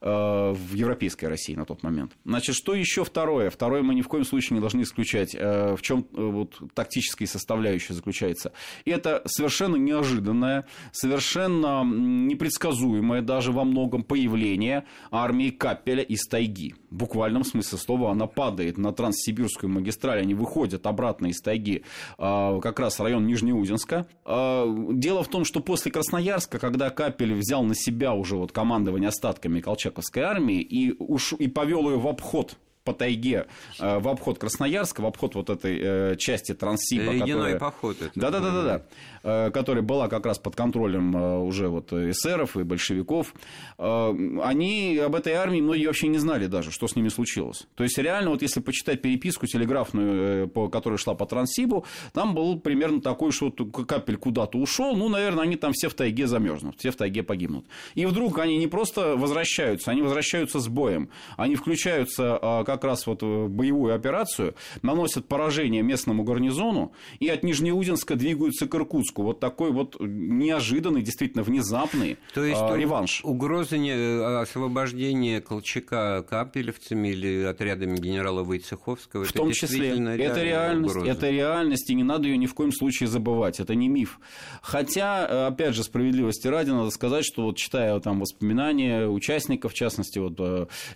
Э, 0.00 0.52
в 0.52 0.74
европейской 0.74 1.24
России 1.24 1.56
на 1.56 1.64
тот 1.64 1.82
момент. 1.82 2.12
Значит, 2.24 2.54
что 2.54 2.72
еще 2.72 3.02
второе? 3.02 3.50
Второе 3.50 3.82
мы 3.82 3.96
ни 3.96 4.02
в 4.02 4.06
коем 4.06 4.24
случае 4.24 4.54
не 4.54 4.60
должны 4.60 4.82
исключать. 4.82 5.34
Э, 5.34 5.74
в 5.74 5.82
чем 5.82 6.06
э, 6.12 6.22
вот, 6.22 6.62
тактическая 6.72 7.26
составляющая 7.26 7.94
заключается? 7.94 8.52
Это 8.84 9.22
совершенно 9.26 9.74
неожиданное, 9.74 10.68
совершенно 10.92 11.82
непредсказуемое 11.82 13.20
даже 13.20 13.50
во 13.50 13.64
многом 13.64 14.04
появление 14.04 14.86
армии 15.10 15.50
Капеля 15.50 16.04
из 16.04 16.28
тайги. 16.28 16.76
В 16.90 16.94
буквальном 16.94 17.44
смысле 17.44 17.78
слова 17.78 18.10
она 18.10 18.26
падает 18.26 18.78
на 18.78 18.92
Транссибирскую 18.92 19.70
магистраль, 19.70 20.20
они 20.20 20.34
выходят 20.34 20.86
обратно 20.86 21.26
из 21.26 21.40
тайги, 21.40 21.84
как 22.16 22.80
раз 22.80 23.00
район 23.00 23.26
Нижнеудинска. 23.26 24.06
Дело 24.24 25.22
в 25.22 25.28
том, 25.28 25.44
что 25.44 25.60
после 25.60 25.92
Красноярска, 25.92 26.58
когда 26.58 26.90
Капель 26.90 27.34
взял 27.34 27.62
на 27.62 27.74
себя 27.74 28.14
уже 28.14 28.36
вот 28.36 28.52
командование 28.52 29.08
остатками 29.08 29.60
Колчаковской 29.60 30.22
армии 30.22 30.60
и, 30.60 30.94
уш... 30.98 31.32
и 31.34 31.48
повел 31.48 31.90
ее 31.90 31.98
в 31.98 32.06
обход 32.06 32.56
по 32.88 32.94
тайге 32.94 33.46
э, 33.78 33.98
в 33.98 34.08
обход 34.08 34.38
Красноярска, 34.38 35.02
в 35.02 35.06
обход 35.06 35.34
вот 35.34 35.50
этой 35.50 35.78
э, 35.78 36.16
части 36.16 36.54
Транссиба. 36.54 37.12
Ледяной 37.12 37.52
которая... 37.52 37.58
поход. 37.58 37.96
Да-да-да. 38.14 38.76
Э, 38.76 39.17
которая 39.22 39.82
была 39.82 40.08
как 40.08 40.26
раз 40.26 40.38
под 40.38 40.56
контролем 40.56 41.14
уже 41.44 41.68
вот 41.68 41.92
эсеров 41.92 42.56
и 42.56 42.62
большевиков. 42.62 43.34
Они 43.78 44.98
об 44.98 45.14
этой 45.14 45.34
армии 45.34 45.60
многие 45.60 45.86
вообще 45.86 46.08
не 46.08 46.18
знали 46.18 46.46
даже, 46.46 46.70
что 46.70 46.88
с 46.88 46.96
ними 46.96 47.08
случилось. 47.08 47.66
То 47.74 47.84
есть 47.84 47.98
реально, 47.98 48.30
вот 48.30 48.42
если 48.42 48.60
почитать 48.60 49.02
переписку 49.02 49.46
телеграфную, 49.46 50.48
которая 50.70 50.98
шла 50.98 51.14
по 51.14 51.26
Транссибу, 51.26 51.84
там 52.12 52.34
был 52.34 52.58
примерно 52.60 53.00
такой, 53.00 53.32
что 53.32 53.50
капель 53.50 54.16
куда-то 54.16 54.58
ушел, 54.58 54.96
ну, 54.96 55.08
наверное, 55.08 55.44
они 55.44 55.56
там 55.56 55.72
все 55.72 55.88
в 55.88 55.94
тайге 55.94 56.26
замерзнут, 56.26 56.76
все 56.78 56.90
в 56.90 56.96
тайге 56.96 57.22
погибнут. 57.22 57.66
И 57.94 58.06
вдруг 58.06 58.38
они 58.38 58.56
не 58.58 58.66
просто 58.66 59.16
возвращаются, 59.16 59.90
они 59.90 60.02
возвращаются 60.02 60.60
с 60.60 60.68
боем. 60.68 61.10
Они 61.36 61.56
включаются 61.56 62.62
как 62.66 62.84
раз 62.84 63.06
вот 63.06 63.22
э, 63.22 63.46
боевую 63.46 63.94
операцию, 63.94 64.54
наносят 64.82 65.26
поражение 65.26 65.82
местному 65.82 66.22
гарнизону 66.22 66.92
и 67.20 67.28
от 67.28 67.42
Нижнеудинска 67.42 68.14
двигаются 68.14 68.66
к 68.66 68.74
Иркутску. 68.74 69.07
Вот 69.16 69.40
такой 69.40 69.72
вот 69.72 69.96
неожиданный, 70.00 71.02
действительно 71.02 71.42
внезапный 71.42 72.18
То 72.34 72.44
есть 72.44 72.60
а, 72.60 72.76
реванш. 72.76 73.20
Угроза 73.24 73.78
не, 73.78 73.90
э, 73.90 74.40
освобождения 74.40 75.40
Колчака 75.40 76.22
капелевцами 76.28 77.08
или 77.08 77.44
отрядами 77.44 77.96
генерала 77.96 78.44
Войцеховского 78.44 79.24
В 79.24 79.32
том 79.32 79.52
числе. 79.52 79.90
Это 79.90 80.42
реальность, 80.42 80.94
угроза. 80.94 81.10
это 81.10 81.30
реальность, 81.30 81.90
и 81.90 81.94
не 81.94 82.04
надо 82.04 82.28
ее 82.28 82.36
ни 82.36 82.46
в 82.46 82.54
коем 82.54 82.72
случае 82.72 83.08
забывать. 83.08 83.60
Это 83.60 83.74
не 83.74 83.88
миф. 83.88 84.20
Хотя, 84.62 85.26
э, 85.28 85.46
опять 85.46 85.74
же, 85.74 85.82
справедливости 85.82 86.46
ради, 86.46 86.70
надо 86.70 86.90
сказать, 86.90 87.24
что 87.24 87.44
вот 87.44 87.56
читая 87.56 87.98
там 88.00 88.20
воспоминания 88.20 89.08
участников, 89.08 89.72
в 89.72 89.74
частности, 89.74 90.18
вот 90.18 90.38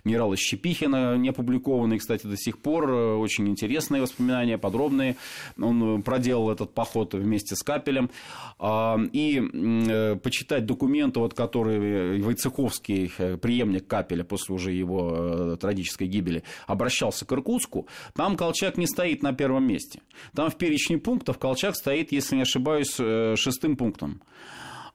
генерала 0.03 0.35
Щепихина, 0.37 1.17
не 1.17 1.29
опубликованный, 1.29 1.99
кстати, 1.99 2.27
до 2.27 2.37
сих 2.37 2.59
пор. 2.59 2.89
Э, 2.89 3.15
очень 3.15 3.47
интересные 3.47 4.01
воспоминания, 4.01 4.57
подробные. 4.57 5.15
Он 5.59 5.99
э, 5.99 6.01
проделал 6.01 6.51
этот 6.51 6.73
поход 6.73 7.13
вместе 7.13 7.55
с 7.55 7.63
Капелем. 7.63 8.02
А, 8.59 8.97
и 9.11 9.41
э, 9.41 10.15
почитать 10.15 10.65
документы, 10.65 11.19
вот, 11.19 11.33
которые 11.33 12.21
Войцеховский, 12.21 13.11
преемник 13.37 13.87
Капеля, 13.87 14.23
после 14.23 14.55
уже 14.55 14.71
его 14.71 15.55
трагической 15.57 16.07
гибели, 16.07 16.43
обращался 16.67 17.25
к 17.25 17.31
Иркутску, 17.33 17.87
там 18.13 18.37
Колчак 18.37 18.77
не 18.77 18.87
стоит 18.87 19.23
на 19.23 19.33
первом 19.33 19.67
месте. 19.67 20.01
Там 20.35 20.49
в 20.49 20.57
перечне 20.57 20.97
пунктов 20.97 21.37
Колчак 21.39 21.75
стоит, 21.75 22.11
если 22.11 22.35
не 22.35 22.43
ошибаюсь, 22.43 22.93
шестым 22.93 23.75
пунктом 23.75 24.21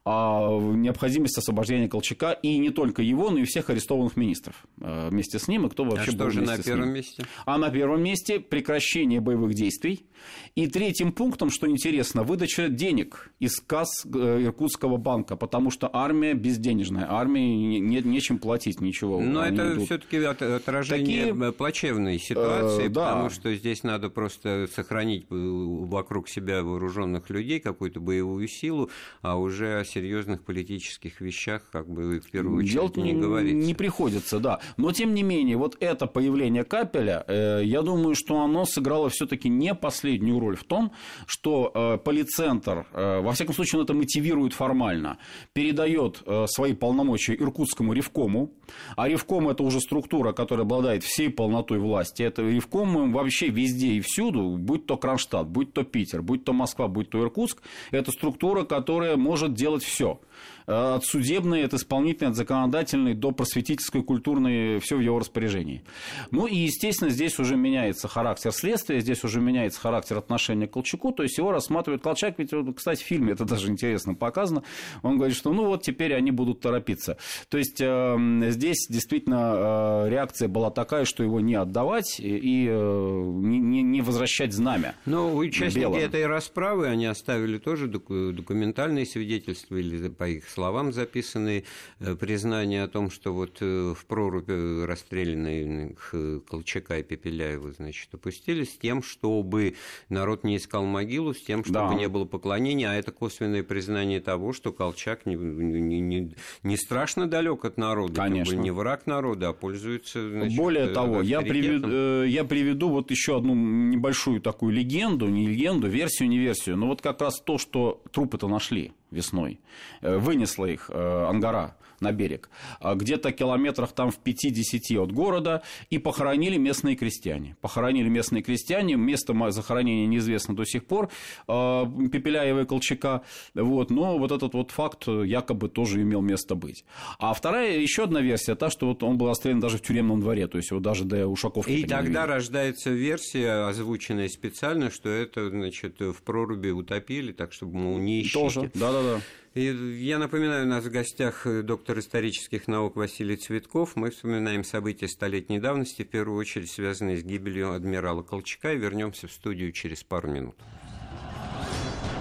необходимость 0.08 1.38
освобождения 1.38 1.88
Колчака 1.88 2.32
и 2.32 2.58
не 2.58 2.70
только 2.70 3.02
его, 3.02 3.30
но 3.30 3.38
и 3.38 3.44
всех 3.44 3.70
арестованных 3.70 4.16
министров 4.16 4.66
э, 4.80 5.08
вместе 5.10 5.38
с 5.38 5.48
ним, 5.48 5.66
и 5.66 5.70
кто 5.70 5.84
вообще 5.84 6.12
а 6.12 6.16
был 6.16 6.30
что 6.30 6.40
же 6.40 6.40
на 6.42 6.58
первом 6.58 6.90
месте? 6.90 7.24
А 7.44 7.58
на 7.58 7.70
первом 7.70 8.02
месте 8.02 8.40
прекращение 8.40 9.20
боевых 9.20 9.54
действий. 9.54 10.06
И 10.54 10.66
третьим 10.66 11.12
пунктом, 11.12 11.50
что 11.50 11.68
интересно, 11.68 12.22
выдача 12.22 12.68
денег 12.68 13.30
из 13.38 13.60
касс 13.60 14.04
э, 14.04 14.42
Иркутского 14.44 14.96
банка, 14.96 15.36
потому 15.36 15.70
что 15.70 15.90
армия 15.92 16.34
безденежная, 16.34 17.06
армии 17.10 17.78
не, 17.78 18.00
нечем 18.00 18.38
платить 18.38 18.80
ничего. 18.80 19.20
Но 19.20 19.44
это 19.44 19.78
все-таки 19.80 20.18
отражение 20.18 21.32
Такие... 21.32 21.52
плачевной 21.52 22.18
ситуации, 22.18 22.86
э, 22.86 22.88
да. 22.88 23.06
потому 23.06 23.30
что 23.30 23.54
здесь 23.54 23.82
надо 23.82 24.10
просто 24.10 24.68
сохранить 24.74 25.26
вокруг 25.28 26.28
себя 26.28 26.62
вооруженных 26.62 27.30
людей, 27.30 27.60
какую-то 27.60 28.00
боевую 28.00 28.48
силу, 28.48 28.90
а 29.22 29.36
уже 29.36 29.84
серьезных 29.98 30.44
политических 30.44 31.20
вещах, 31.20 31.62
как 31.70 31.88
бы 31.88 32.20
в 32.20 32.30
первую 32.30 32.58
очередь, 32.58 32.72
Делать 32.72 32.96
не 32.96 33.14
говорится. 33.14 33.66
Не 33.66 33.74
приходится, 33.74 34.38
да. 34.38 34.60
Но 34.76 34.92
тем 34.92 35.14
не 35.14 35.22
менее, 35.22 35.56
вот 35.56 35.76
это 35.80 36.06
появление 36.06 36.64
капеля, 36.64 37.24
э, 37.26 37.60
я 37.64 37.82
думаю, 37.82 38.14
что 38.14 38.40
оно 38.40 38.64
сыграло 38.64 39.08
все-таки 39.08 39.48
не 39.48 39.74
последнюю 39.74 40.38
роль 40.38 40.56
в 40.56 40.64
том, 40.64 40.92
что 41.26 41.72
э, 41.74 41.98
полицентр, 41.98 42.86
э, 42.92 43.20
во 43.20 43.32
всяком 43.32 43.54
случае, 43.54 43.80
он 43.80 43.84
это 43.84 43.94
мотивирует 43.94 44.52
формально, 44.52 45.18
передает 45.52 46.22
э, 46.26 46.46
свои 46.46 46.74
полномочия 46.74 47.34
Иркутскому 47.34 47.92
ревкому, 47.92 48.52
а 48.96 49.08
ревком 49.08 49.48
это 49.48 49.62
уже 49.62 49.80
структура, 49.80 50.32
которая 50.32 50.64
обладает 50.64 51.02
всей 51.02 51.30
полнотой 51.30 51.78
власти. 51.78 52.22
Это 52.22 52.42
ревком 52.42 53.12
вообще 53.12 53.48
везде 53.48 53.94
и 53.94 54.00
всюду, 54.00 54.56
будь 54.56 54.86
то 54.86 54.96
Кронштадт, 54.96 55.48
будь 55.48 55.72
то 55.72 55.82
Питер, 55.82 56.22
будь 56.22 56.44
то 56.44 56.52
Москва, 56.52 56.88
будь 56.88 57.10
то 57.10 57.20
Иркутск, 57.20 57.62
это 57.90 58.12
структура, 58.12 58.64
которая 58.64 59.16
может 59.16 59.54
делать 59.54 59.82
все. 59.88 60.20
Э, 60.68 60.96
от 60.96 61.04
судебной, 61.06 61.64
от 61.64 61.72
исполнительной, 61.72 62.30
от 62.30 62.36
законодательной 62.36 63.14
до 63.14 63.32
просветительской, 63.32 64.02
культурной, 64.02 64.78
все 64.80 64.96
в 64.96 65.00
его 65.00 65.18
распоряжении. 65.18 65.82
Ну 66.30 66.46
и, 66.46 66.54
естественно, 66.54 67.10
здесь 67.10 67.38
уже 67.38 67.56
меняется 67.56 68.06
характер 68.06 68.52
следствия, 68.52 69.00
здесь 69.00 69.24
уже 69.24 69.40
меняется 69.40 69.80
характер 69.80 70.18
отношения 70.18 70.66
к 70.68 70.72
Колчаку, 70.72 71.12
то 71.12 71.22
есть 71.22 71.38
его 71.38 71.52
рассматривают 71.52 72.02
Колчак, 72.02 72.38
ведь, 72.38 72.50
кстати, 72.76 73.02
в 73.02 73.06
фильме 73.06 73.32
это 73.32 73.46
даже 73.46 73.68
интересно 73.68 74.14
показано, 74.14 74.62
он 75.02 75.16
говорит, 75.16 75.36
что 75.36 75.54
ну 75.54 75.64
вот 75.64 75.82
теперь 75.82 76.14
они 76.14 76.32
будут 76.32 76.60
торопиться. 76.60 77.16
То 77.48 77.56
есть 77.56 77.80
э, 77.80 78.16
здесь 78.50 78.88
действительно 78.90 80.04
э, 80.04 80.10
реакция 80.10 80.48
была 80.48 80.70
такая, 80.70 81.06
что 81.06 81.22
его 81.22 81.40
не 81.40 81.54
отдавать 81.54 82.20
и 82.20 82.66
э, 82.68 83.22
не, 83.26 83.82
не 83.82 84.02
возвращать 84.02 84.52
знамя. 84.52 84.94
Но 85.06 85.34
участники 85.34 85.80
белым. 85.80 85.98
этой 85.98 86.26
расправы, 86.26 86.88
они 86.88 87.06
оставили 87.06 87.56
тоже 87.56 87.88
документальные 87.88 89.06
свидетельства 89.06 89.76
или 89.76 90.08
по 90.08 90.28
их 90.28 90.46
словам 90.58 90.92
записаны 90.92 91.62
э, 92.00 92.16
признания 92.16 92.82
о 92.82 92.88
том, 92.88 93.12
что 93.12 93.32
вот 93.32 93.58
э, 93.60 93.94
в 93.96 94.06
прорубь 94.06 94.48
расстрелянных 94.48 96.10
э, 96.12 96.40
Колчака 96.50 96.98
и 96.98 97.04
Пепеляева, 97.04 97.70
значит, 97.74 98.12
опустились 98.12 98.74
с 98.74 98.76
тем, 98.76 99.04
чтобы 99.04 99.76
народ 100.08 100.42
не 100.42 100.56
искал 100.56 100.84
могилу, 100.84 101.32
с 101.32 101.40
тем, 101.40 101.62
чтобы 101.62 101.90
да. 101.90 101.94
не 101.94 102.08
было 102.08 102.24
поклонения, 102.24 102.90
а 102.90 102.94
это 102.94 103.12
косвенное 103.12 103.62
признание 103.62 104.20
того, 104.20 104.52
что 104.52 104.72
Колчак 104.72 105.26
не, 105.26 105.36
не, 105.36 106.00
не, 106.00 106.34
не 106.64 106.76
страшно 106.76 107.28
далек 107.28 107.64
от 107.64 107.76
народа, 107.76 108.14
Конечно. 108.14 108.50
Как 108.50 108.58
бы 108.58 108.64
не 108.64 108.72
враг 108.72 109.06
народа, 109.06 109.50
а 109.50 109.52
пользуется 109.52 110.28
значит, 110.28 110.56
Более 110.58 110.88
того, 110.88 111.22
я 111.22 111.40
приведу, 111.40 112.24
я 112.24 112.42
приведу 112.42 112.88
вот 112.88 113.12
еще 113.12 113.36
одну 113.36 113.54
небольшую 113.54 114.40
такую 114.40 114.72
легенду, 114.72 115.28
не 115.28 115.46
легенду, 115.46 115.86
версию, 115.86 116.30
не 116.30 116.38
версию, 116.38 116.78
но 116.78 116.88
вот 116.88 117.00
как 117.00 117.20
раз 117.20 117.40
то, 117.40 117.58
что 117.58 118.02
трупы-то 118.10 118.48
нашли 118.48 118.92
весной. 119.10 119.60
Вынесла 120.00 120.66
их 120.66 120.90
Ангара 120.90 121.76
на 122.00 122.12
берег, 122.12 122.50
а 122.80 122.94
где-то 122.94 123.32
километрах 123.32 123.92
там 123.92 124.10
в 124.10 124.20
5-10 124.22 125.02
от 125.02 125.12
города, 125.12 125.62
и 125.90 125.98
похоронили 125.98 126.56
местные 126.56 126.96
крестьяне. 126.96 127.56
Похоронили 127.60 128.08
местные 128.08 128.42
крестьяне, 128.42 128.96
место 128.96 129.34
захоронения 129.50 130.06
неизвестно 130.06 130.54
до 130.54 130.64
сих 130.64 130.84
пор, 130.84 131.10
а, 131.46 131.86
Пепеляева 131.86 132.62
и 132.62 132.64
Колчака, 132.64 133.22
вот, 133.54 133.90
но 133.90 134.18
вот 134.18 134.32
этот 134.32 134.54
вот 134.54 134.70
факт 134.70 135.06
якобы 135.06 135.68
тоже 135.68 136.02
имел 136.02 136.20
место 136.20 136.54
быть. 136.54 136.84
А 137.18 137.32
вторая, 137.32 137.78
еще 137.78 138.04
одна 138.04 138.20
версия, 138.20 138.54
та, 138.54 138.70
что 138.70 138.86
вот 138.86 139.02
он 139.02 139.18
был 139.18 139.28
расстрелян 139.28 139.60
даже 139.60 139.78
в 139.78 139.82
тюремном 139.82 140.20
дворе, 140.20 140.46
то 140.48 140.58
есть 140.58 140.70
его 140.70 140.80
даже 140.80 141.04
до 141.04 141.26
Ушаковки 141.26 141.70
И 141.70 141.84
тогда 141.84 142.26
рождается 142.26 142.90
версия, 142.90 143.68
озвученная 143.68 144.28
специально, 144.28 144.90
что 144.90 145.08
это, 145.08 145.50
значит, 145.50 146.00
в 146.00 146.22
проруби 146.22 146.70
утопили, 146.70 147.32
так 147.32 147.52
чтобы, 147.52 147.78
мол, 147.78 147.98
не 147.98 148.22
ищите. 148.22 148.38
Тоже, 148.38 148.70
да-да-да. 148.74 149.20
Я 149.54 150.18
напоминаю, 150.18 150.66
у 150.66 150.68
нас 150.68 150.84
в 150.84 150.90
гостях 150.90 151.46
э, 151.46 151.62
доктор 151.62 151.98
исторических 151.98 152.68
наук 152.68 152.96
Василий 152.96 153.36
Цветков. 153.36 153.96
Мы 153.96 154.10
вспоминаем 154.10 154.62
события 154.62 155.08
столетней 155.08 155.58
давности, 155.58 156.02
в 156.02 156.08
первую 156.08 156.38
очередь 156.38 156.70
связанные 156.70 157.16
с 157.16 157.24
гибелью 157.24 157.72
адмирала 157.72 158.22
Колчака, 158.22 158.74
вернемся 158.74 159.26
в 159.26 159.32
студию 159.32 159.72
через 159.72 160.04
пару 160.04 160.30
минут. 160.30 160.56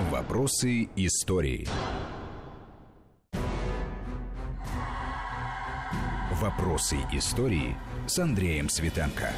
Вопросы 0.10 0.90
истории. 0.96 1.68
Вопросы 6.42 6.98
истории 7.12 7.76
с 8.08 8.20
Андреем 8.20 8.70
Светенко. 8.70 9.34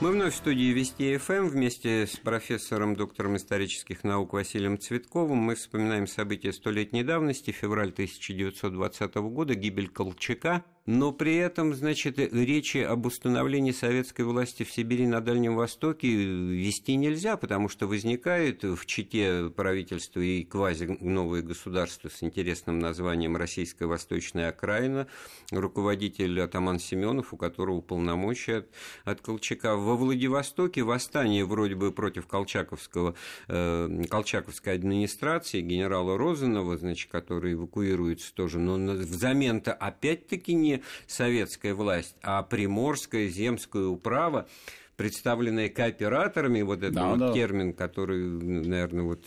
Мы 0.00 0.12
вновь 0.12 0.32
в 0.32 0.36
студии 0.38 0.72
Вести 0.72 1.18
ФМ 1.18 1.48
вместе 1.48 2.06
с 2.06 2.16
профессором, 2.16 2.96
доктором 2.96 3.36
исторических 3.36 4.02
наук 4.02 4.32
Василием 4.32 4.78
Цветковым. 4.78 5.36
Мы 5.36 5.56
вспоминаем 5.56 6.06
события 6.06 6.54
столетней 6.54 7.02
давности, 7.04 7.50
февраль 7.50 7.90
1920 7.90 9.14
года, 9.16 9.54
гибель 9.54 9.88
Колчака– 9.88 10.64
но 10.86 11.12
при 11.12 11.36
этом, 11.36 11.74
значит, 11.74 12.18
речи 12.18 12.78
об 12.78 13.06
установлении 13.06 13.72
советской 13.72 14.22
власти 14.22 14.62
в 14.62 14.72
Сибири 14.72 15.06
на 15.06 15.20
Дальнем 15.20 15.54
Востоке 15.54 16.08
вести 16.08 16.96
нельзя, 16.96 17.36
потому 17.36 17.68
что 17.68 17.86
возникает 17.86 18.62
в 18.62 18.86
Чите 18.86 19.50
правительство 19.54 20.20
и 20.20 20.42
квази-новое 20.42 21.42
государство 21.42 22.08
с 22.08 22.22
интересным 22.22 22.78
названием 22.78 23.36
Российская 23.36 23.86
Восточная 23.86 24.48
Окраина, 24.48 25.06
руководитель 25.50 26.40
атаман 26.40 26.78
Семенов, 26.78 27.34
у 27.34 27.36
которого 27.36 27.80
полномочия 27.82 28.58
от, 28.58 28.70
от 29.04 29.20
Колчака. 29.20 29.76
Во 29.76 29.96
Владивостоке 29.96 30.82
восстание 30.82 31.44
вроде 31.44 31.74
бы 31.74 31.92
против 31.92 32.26
Колчаковского, 32.26 33.14
э, 33.48 34.04
Колчаковской 34.08 34.74
администрации, 34.74 35.60
генерала 35.60 36.16
Розанова, 36.16 36.78
значит, 36.78 37.10
который 37.10 37.52
эвакуируется 37.52 38.34
тоже, 38.34 38.58
но 38.58 38.76
взамен-то 38.94 39.72
опять-таки 39.72 40.54
не 40.54 40.69
не 40.70 40.82
советская 41.06 41.74
власть, 41.74 42.14
а 42.22 42.42
приморская 42.42 43.28
земская 43.28 43.84
управа 43.84 44.48
представленные 45.00 45.70
кооператорами, 45.70 46.60
вот 46.60 46.80
этот 46.80 46.92
да, 46.92 47.08
вот 47.08 47.18
да. 47.18 47.32
термин, 47.32 47.72
который, 47.72 48.22
наверное, 48.22 49.04
вот 49.04 49.24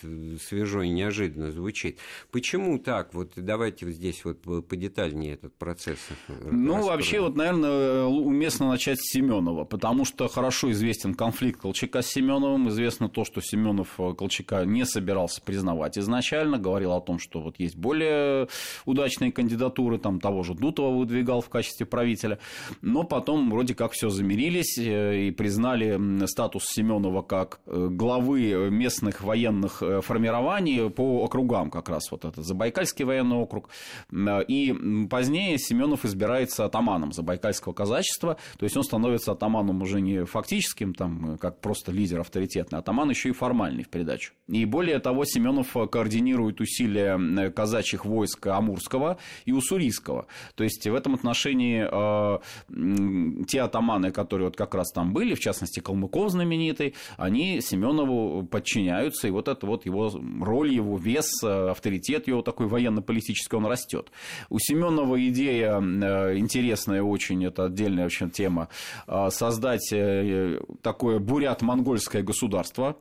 свежо 0.47 0.83
и 0.83 0.89
неожиданно 0.89 1.49
звучит. 1.49 1.97
Почему 2.29 2.77
так? 2.77 3.15
Вот 3.15 3.31
давайте 3.37 3.87
вот 3.87 3.95
здесь 3.95 4.23
вот 4.23 4.43
подетальнее 4.67 5.33
этот 5.33 5.55
процесс. 5.55 5.97
Ну, 6.27 6.75
раскроем. 6.75 6.81
вообще, 6.83 7.21
вот, 7.21 7.35
наверное, 7.35 8.03
уместно 8.03 8.69
начать 8.69 8.99
с 8.99 9.13
Семенова, 9.13 9.65
потому 9.65 10.05
что 10.05 10.27
хорошо 10.27 10.69
известен 10.69 11.15
конфликт 11.15 11.59
Колчака 11.59 12.03
с 12.03 12.07
Семеновым, 12.07 12.69
известно 12.69 13.09
то, 13.09 13.25
что 13.25 13.41
Семенов 13.41 13.99
э, 13.99 14.13
Колчака 14.13 14.65
не 14.65 14.85
собирался 14.85 15.41
признавать 15.41 15.97
изначально, 15.97 16.59
говорил 16.59 16.91
о 16.93 17.01
том, 17.01 17.17
что 17.17 17.41
вот 17.41 17.55
есть 17.57 17.77
более 17.77 18.47
удачные 18.85 19.31
кандидатуры, 19.31 19.97
там 19.97 20.19
того 20.19 20.43
же 20.43 20.53
Дутова 20.53 20.95
выдвигал 20.95 21.41
в 21.41 21.49
качестве 21.49 21.87
правителя, 21.87 22.37
но 22.83 23.01
потом 23.03 23.49
вроде 23.49 23.73
как 23.73 23.93
все 23.93 24.09
замирились 24.09 24.77
э, 24.77 25.29
и 25.29 25.31
признали 25.31 25.62
признали 25.63 26.25
статус 26.25 26.65
Семенова 26.65 27.21
как 27.21 27.61
э, 27.67 27.87
главы 27.89 28.69
местных 28.69 29.23
военных 29.23 29.81
э, 29.81 30.01
формирований 30.01 30.89
по 30.89 31.23
округам, 31.23 31.71
как 31.71 31.87
раз 31.87 32.11
вот 32.11 32.25
этот 32.25 32.45
Забайкальский 32.45 33.05
военный 33.05 33.37
округ. 33.37 33.69
И 34.11 35.07
позднее 35.09 35.57
Семенов 35.57 36.03
избирается 36.03 36.65
атаманом 36.65 37.13
Забайкальского 37.13 37.71
казачества, 37.71 38.37
то 38.57 38.65
есть 38.65 38.75
он 38.75 38.83
становится 38.83 39.31
атаманом 39.31 39.81
уже 39.81 40.01
не 40.01 40.25
фактическим, 40.25 40.93
там, 40.93 41.37
как 41.37 41.61
просто 41.61 41.93
лидер 41.93 42.19
авторитетный, 42.19 42.79
атаман 42.79 43.09
еще 43.09 43.29
и 43.29 43.31
формальный 43.31 43.83
в 43.83 43.89
придачу. 43.89 44.33
И 44.49 44.65
более 44.65 44.99
того, 44.99 45.23
Семенов 45.23 45.75
координирует 45.89 46.59
усилия 46.59 47.49
казачьих 47.51 48.05
войск 48.05 48.47
Амурского 48.47 49.17
и 49.45 49.53
Уссурийского. 49.53 50.27
То 50.55 50.65
есть 50.65 50.85
в 50.85 50.93
этом 50.93 51.15
отношении 51.15 51.87
э, 51.89 53.45
те 53.47 53.61
атаманы, 53.61 54.11
которые 54.11 54.47
вот 54.47 54.57
как 54.57 54.75
раз 54.75 54.91
там 54.91 55.13
были, 55.13 55.35
в 55.35 55.39
частности, 55.39 55.52
частности, 55.53 55.79
Калмыков 55.79 56.31
знаменитый, 56.31 56.95
они 57.17 57.61
Семенову 57.61 58.43
подчиняются, 58.43 59.27
и 59.27 59.31
вот 59.31 59.47
это 59.47 59.65
вот 59.65 59.85
его 59.85 60.11
роль, 60.41 60.73
его 60.73 60.97
вес, 60.97 61.43
авторитет 61.43 62.27
его 62.27 62.41
такой 62.41 62.67
военно-политический, 62.67 63.55
он 63.55 63.65
растет. 63.65 64.11
У 64.49 64.59
Семенова 64.59 65.15
идея 65.29 65.79
э, 65.79 66.37
интересная 66.37 67.03
очень, 67.03 67.45
это 67.45 67.65
отдельная 67.65 68.03
вообще 68.03 68.29
тема, 68.29 68.69
э, 69.07 69.29
создать 69.29 69.91
э, 69.93 70.59
такое 70.81 71.19
бурят-монгольское 71.19 72.23
государство. 72.23 72.97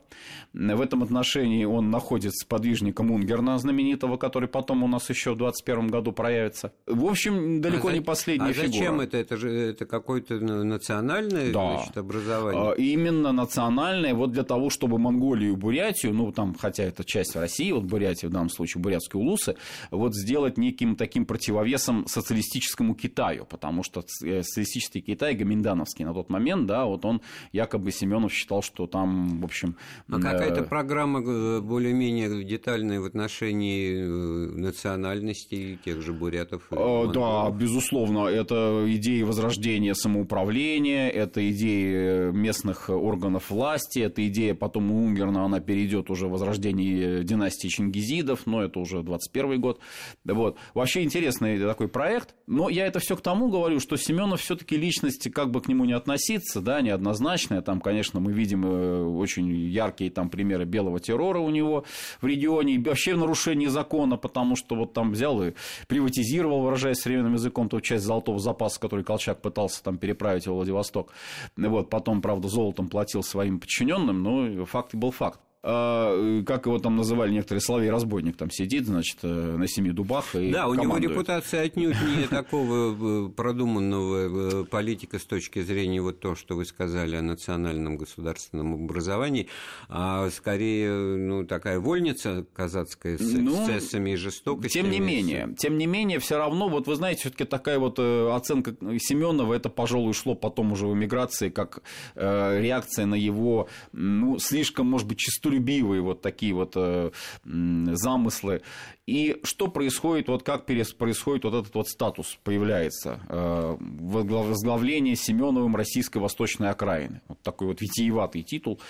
В 0.53 0.81
этом 0.81 1.03
отношении 1.03 1.64
он 1.64 1.90
находит 1.90 2.35
сподвижником 2.35 3.11
Унгерна 3.11 3.59
знаменитого, 3.59 4.16
который 4.16 4.48
потом 4.48 4.83
у 4.83 4.88
нас 4.88 5.09
еще 5.09 5.33
в 5.33 5.38
21 5.38 5.88
году 5.88 6.12
проявится. 6.12 6.72
В 6.87 7.07
общем, 7.07 7.61
далеко 7.61 7.88
а 7.88 7.92
не 7.92 8.00
последняя 8.00 8.50
а 8.50 8.53
фигура. 8.53 8.66
зачем 8.66 9.00
это? 9.00 9.16
Это 9.16 9.37
же 9.37 9.50
это 9.50 9.87
какое-то 9.87 10.35
национальное 10.38 11.53
да. 11.53 11.76
значит, 11.76 11.96
образование? 11.96 12.41
Образования. 12.42 12.92
Именно 12.92 13.33
национальное, 13.33 14.14
вот 14.14 14.33
для 14.33 14.44
того, 14.44 14.70
чтобы 14.70 14.98
Монголию 14.98 15.52
и 15.52 15.57
Бурятию, 15.57 16.14
ну, 16.14 16.33
там, 16.33 16.55
хотя 16.55 16.85
это 16.85 17.05
часть 17.05 17.37
России, 17.37 17.72
вот 17.72 17.85
Бурятия 17.85 18.28
в 18.28 18.33
данном 18.33 18.50
случае, 18.50 18.83
бурятские 18.83 19.20
улусы, 19.20 19.57
вот 19.90 20.14
сделать 20.14 20.59
неким 20.59 20.96
таким 20.96 21.26
противовесом 21.26 22.07
социалистическому 22.07 22.94
Китаю, 22.94 23.46
потому 23.46 23.83
что 23.83 24.02
э, 24.24 24.42
социалистический 24.42 25.00
Китай, 25.00 25.35
Гаминдановский 25.35 26.05
на 26.05 26.14
тот 26.14 26.31
момент, 26.31 26.66
да, 26.66 26.85
вот 26.85 27.05
он 27.05 27.20
якобы 27.52 27.90
Семенов 27.92 28.33
считал, 28.33 28.62
что 28.62 28.87
там, 28.87 29.40
в 29.40 29.44
общем... 29.44 29.76
А 30.09 30.20
какая-то 30.20 30.61
э, 30.61 30.64
программа 30.64 31.20
э, 31.20 31.61
более-менее 31.61 32.44
детальная 32.44 33.00
в 33.00 33.05
отношении 33.05 34.02
национальности 34.02 35.78
тех 35.85 36.02
же 36.02 36.12
бурятов? 36.12 36.68
Да, 36.70 37.50
безусловно, 37.50 38.26
это 38.26 38.85
идеи 38.88 39.22
возрождения 39.22 39.94
самоуправления, 39.94 41.09
это 41.09 41.48
идеи 41.50 42.21
местных 42.30 42.90
органов 42.90 43.50
власти. 43.50 44.00
Эта 44.00 44.26
идея 44.28 44.54
потом 44.54 44.90
у 44.90 45.04
Унгерна, 45.04 45.44
она 45.44 45.61
перейдет 45.61 46.11
уже 46.11 46.28
в 46.28 46.42
возрождение 46.42 47.22
династии 47.24 47.68
Чингизидов, 47.68 48.46
но 48.46 48.62
это 48.62 48.80
уже 48.80 49.02
21 49.02 49.61
год. 49.61 49.80
Вот. 50.24 50.56
Вообще 50.74 51.02
интересный 51.02 51.58
такой 51.58 51.88
проект. 51.88 52.35
Но 52.46 52.68
я 52.68 52.87
это 52.87 52.98
все 52.98 53.16
к 53.16 53.20
тому 53.20 53.48
говорю, 53.48 53.80
что 53.80 53.96
Семенов 53.96 54.40
все-таки 54.40 54.76
личность, 54.76 55.30
как 55.32 55.50
бы 55.50 55.61
к 55.61 55.68
нему 55.68 55.85
не 55.85 55.92
относиться, 55.92 56.61
да, 56.61 56.80
неоднозначная. 56.80 57.62
Там, 57.62 57.80
конечно, 57.80 58.20
мы 58.20 58.32
видим 58.32 58.66
э, 58.66 59.04
очень 59.04 59.50
яркие 59.52 60.11
там 60.11 60.28
примеры 60.28 60.64
белого 60.64 61.00
террора 61.00 61.38
у 61.38 61.50
него 61.50 61.85
в 62.20 62.26
регионе, 62.26 62.74
и 62.74 62.78
вообще 62.78 63.14
нарушение 63.14 63.70
закона, 63.70 64.16
потому 64.16 64.56
что 64.56 64.74
вот 64.74 64.92
там 64.92 65.12
взял 65.12 65.42
и 65.42 65.52
приватизировал, 65.87 66.62
выражаясь 66.62 66.98
современным 66.98 67.35
языком, 67.35 67.68
ту 67.68 67.80
часть 67.80 68.04
золотого 68.04 68.38
запаса, 68.38 68.80
который 68.80 69.04
Колчак 69.04 69.40
пытался 69.40 69.82
там 69.82 69.96
переправить 69.96 70.46
в 70.46 70.52
Владивосток. 70.52 71.12
Вот, 71.56 71.88
потом 71.88 72.12
правда, 72.20 72.48
золотом 72.48 72.88
платил 72.88 73.22
своим 73.22 73.61
подчиненным, 73.61 74.22
но 74.22 74.64
факт 74.66 74.94
был 74.94 75.12
факт. 75.12 75.40
А, 75.64 76.42
как 76.42 76.66
его 76.66 76.81
там 76.81 76.96
называли 76.96 77.31
некоторые 77.31 77.61
соловей-разбойник, 77.61 78.37
там 78.37 78.51
сидит, 78.51 78.87
значит, 78.87 79.18
э, 79.22 79.29
на 79.29 79.68
семи 79.68 79.92
дубах 79.92 80.35
и 80.35 80.51
Да, 80.51 80.66
у 80.66 80.75
командует. 80.75 81.03
него 81.03 81.12
репутация 81.12 81.62
отнюдь 81.62 81.96
не 82.03 82.27
такого 82.31 83.29
э, 83.29 83.29
продуманного 83.29 84.62
э, 84.62 84.64
политика 84.64 85.20
с 85.20 85.25
точки 85.25 85.62
зрения 85.62 86.03
вот 86.03 86.18
то, 86.18 86.35
что 86.35 86.57
вы 86.57 86.64
сказали 86.64 87.14
о 87.14 87.22
национальном 87.22 87.96
государственном 87.96 88.75
образовании, 88.75 89.46
а 89.88 90.31
скорее, 90.31 90.90
ну, 90.90 91.46
такая 91.46 91.79
вольница 91.79 92.44
казацкая 92.55 93.16
с 93.16 93.20
ну, 93.20 93.53
эксцессами 93.53 94.11
и 94.11 94.16
жестокостью. 94.16 94.83
Тем 94.83 94.90
не 94.90 94.98
менее, 94.98 95.55
тем 95.57 95.79
не 95.79 95.87
менее, 95.87 96.18
все 96.18 96.38
равно, 96.38 96.68
вот 96.68 96.88
вы 96.88 96.96
знаете, 96.96 97.20
все-таки 97.20 97.44
такая 97.44 97.79
вот 97.79 98.01
оценка 98.01 98.75
Семенова, 98.98 99.55
это, 99.55 99.68
пожалуй, 99.68 100.12
шло 100.12 100.35
потом 100.35 100.72
уже 100.72 100.88
в 100.88 100.94
эмиграции, 100.94 101.51
как 101.51 101.83
реакция 102.16 103.07
на 103.07 103.14
его, 103.14 103.68
ну, 103.92 104.40
слишком, 104.40 104.88
может 104.88 105.07
быть, 105.07 105.18
чистую 105.18 105.51
честолюбивые 105.52 106.00
вот 106.02 106.22
такие 106.22 106.54
вот 106.54 106.72
э, 106.76 107.10
замыслы. 107.44 108.62
И 109.06 109.40
что 109.42 109.68
происходит, 109.68 110.28
вот 110.28 110.42
как 110.42 110.64
происходит 110.64 111.44
вот 111.44 111.54
этот 111.54 111.74
вот 111.74 111.88
статус 111.88 112.38
появляется, 112.44 113.20
э, 113.28 113.76
возглавление 113.78 115.16
Семеновым 115.16 115.76
российской 115.76 116.18
восточной 116.18 116.70
окраины. 116.70 117.20
Вот 117.28 117.40
такой 117.42 117.68
вот 117.68 117.80
витиеватый 117.80 118.42
титул, 118.42 118.80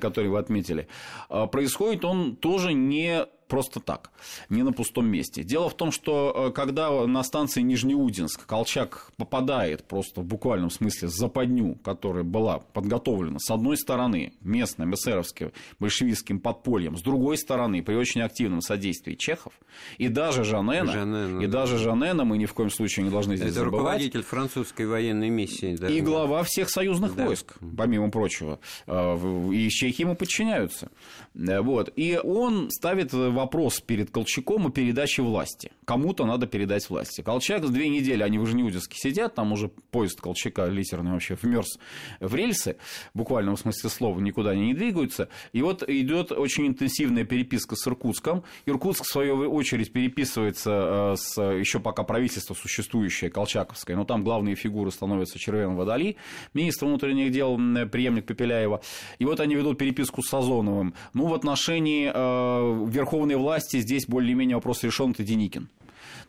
который 0.00 0.30
вы 0.30 0.38
отметили. 0.38 0.88
Э, 1.28 1.46
происходит 1.46 2.04
он 2.04 2.36
тоже 2.36 2.72
не 2.72 3.26
просто 3.52 3.80
так, 3.80 4.12
не 4.48 4.62
на 4.62 4.72
пустом 4.72 5.08
месте. 5.08 5.42
Дело 5.42 5.68
в 5.68 5.76
том, 5.76 5.92
что 5.92 6.46
э, 6.48 6.52
когда 6.52 7.06
на 7.06 7.22
станции 7.22 7.60
Нижнеудинск 7.60 8.46
Колчак 8.46 9.10
попадает 9.18 9.84
просто 9.84 10.22
в 10.22 10.24
буквальном 10.24 10.70
смысле 10.70 11.08
в 11.08 11.10
западню, 11.10 11.74
которая 11.84 12.24
была 12.24 12.60
подготовлена 12.60 13.38
с 13.38 13.50
одной 13.50 13.76
стороны 13.76 14.32
местным 14.40 14.94
эсеровским 14.94 15.52
большевистским 15.78 16.40
подпольем, 16.40 16.96
с 16.96 17.02
другой 17.02 17.36
стороны 17.36 17.82
при 17.82 17.94
очень 17.94 18.22
активном 18.22 18.62
содействии 18.62 19.16
чехов, 19.16 19.52
и 19.98 20.08
даже 20.08 20.44
Жанена, 20.44 20.90
Жанена 20.90 21.42
и 21.42 21.46
да. 21.46 21.60
даже 21.60 21.76
Жанена 21.76 22.24
мы 22.24 22.38
ни 22.38 22.46
в 22.46 22.54
коем 22.54 22.70
случае 22.70 23.04
не 23.04 23.10
должны 23.10 23.36
здесь 23.36 23.50
Это 23.50 23.64
забывать. 23.64 23.82
руководитель 23.82 24.22
французской 24.22 24.86
военной 24.86 25.28
миссии. 25.28 25.76
Да. 25.76 25.90
И 25.90 26.00
глава 26.00 26.42
всех 26.44 26.70
союзных 26.70 27.14
да. 27.16 27.26
войск, 27.26 27.52
помимо 27.76 28.10
прочего. 28.10 28.60
Э, 28.86 29.50
и 29.52 29.68
чехи 29.68 30.00
ему 30.00 30.16
подчиняются. 30.16 30.90
Э, 31.34 31.60
вот. 31.60 31.92
И 31.96 32.18
он 32.24 32.70
ставит 32.70 33.12
вопрос 33.12 33.41
перед 33.86 34.10
Колчаком 34.10 34.66
о 34.66 34.70
передаче 34.70 35.22
власти. 35.22 35.72
Кому-то 35.84 36.24
надо 36.24 36.46
передать 36.46 36.88
власти. 36.88 37.22
Колчак 37.22 37.64
с 37.64 37.70
две 37.70 37.88
недели, 37.88 38.22
они 38.22 38.38
в 38.38 38.44
Ижнеудинске 38.44 38.96
сидят, 38.98 39.34
там 39.34 39.52
уже 39.52 39.68
поезд 39.68 40.20
Колчака 40.20 40.66
литерный 40.66 41.12
вообще 41.12 41.36
вмерз 41.40 41.78
в 42.20 42.34
рельсы, 42.34 42.76
в 43.14 43.18
буквальном 43.18 43.56
смысле 43.56 43.90
слова, 43.90 44.20
никуда 44.20 44.50
они 44.50 44.66
не 44.66 44.74
двигаются. 44.74 45.28
И 45.52 45.62
вот 45.62 45.82
идет 45.88 46.32
очень 46.32 46.66
интенсивная 46.66 47.24
переписка 47.24 47.76
с 47.76 47.86
Иркутском. 47.86 48.44
Иркутск, 48.66 49.04
в 49.04 49.08
свою 49.08 49.52
очередь, 49.52 49.92
переписывается 49.92 51.14
э, 51.14 51.16
с 51.16 51.40
еще 51.40 51.80
пока 51.80 52.02
правительство 52.04 52.54
существующее, 52.54 53.30
Колчаковское, 53.30 53.96
но 53.96 54.04
там 54.04 54.24
главные 54.24 54.54
фигуры 54.54 54.90
становятся 54.90 55.38
Червен 55.38 55.74
Водолей, 55.74 56.16
министр 56.54 56.86
внутренних 56.86 57.32
дел, 57.32 57.56
преемник 57.56 58.26
Пепеляева. 58.26 58.80
И 59.18 59.24
вот 59.24 59.40
они 59.40 59.54
ведут 59.54 59.78
переписку 59.78 60.22
с 60.22 60.28
Сазоновым. 60.28 60.94
Ну, 61.14 61.26
в 61.26 61.34
отношении 61.34 62.10
э, 62.12 62.86
верховной 62.88 63.31
власти 63.36 63.80
здесь 63.80 64.06
более-менее 64.06 64.56
вопрос 64.56 64.82
решен, 64.82 65.12
это 65.12 65.24
Деникин. 65.24 65.68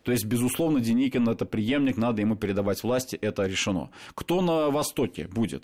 То 0.03 0.11
есть, 0.11 0.25
безусловно, 0.25 0.79
Деникин 0.79 1.27
это 1.29 1.45
преемник, 1.45 1.97
надо 1.97 2.21
ему 2.21 2.35
передавать 2.35 2.83
власти, 2.83 3.15
это 3.15 3.45
решено. 3.45 3.89
Кто 4.15 4.41
на 4.41 4.69
Востоке 4.69 5.27
будет? 5.27 5.63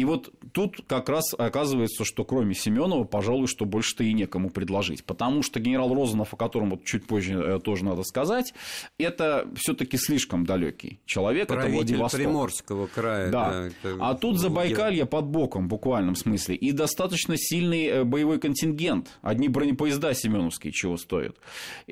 И 0.00 0.04
вот 0.06 0.32
тут 0.52 0.80
как 0.86 1.10
раз 1.10 1.34
оказывается, 1.36 2.06
что 2.06 2.24
кроме 2.24 2.54
Семенова, 2.54 3.04
пожалуй, 3.04 3.46
что 3.48 3.66
больше-то 3.66 4.02
и 4.02 4.14
некому 4.14 4.48
предложить. 4.48 5.04
Потому 5.04 5.42
что 5.42 5.60
генерал 5.60 5.94
Розанов, 5.94 6.32
о 6.32 6.36
котором 6.38 6.70
вот 6.70 6.84
чуть 6.84 7.06
позже 7.06 7.34
э, 7.34 7.58
тоже 7.60 7.84
надо 7.84 8.02
сказать, 8.02 8.54
это 8.96 9.46
все-таки 9.56 9.98
слишком 9.98 10.46
далекий 10.46 11.00
человек. 11.04 11.48
Правитель 11.48 11.68
это 11.68 11.76
Владивосток. 11.76 12.18
Приморского 12.18 12.86
края. 12.86 13.30
Да. 13.30 13.50
да 13.50 13.66
это... 13.66 13.96
А 14.00 14.14
тут 14.14 14.38
Забайкалье 14.38 15.04
под 15.04 15.26
боком, 15.26 15.66
в 15.66 15.68
буквальном 15.68 16.16
смысле. 16.16 16.54
И 16.54 16.72
достаточно 16.72 17.36
сильный 17.36 17.84
э, 17.84 18.04
боевой 18.04 18.40
контингент. 18.40 19.18
Одни 19.20 19.48
бронепоезда 19.48 20.14
семеновские 20.14 20.72
чего 20.72 20.96
стоят. 20.96 21.36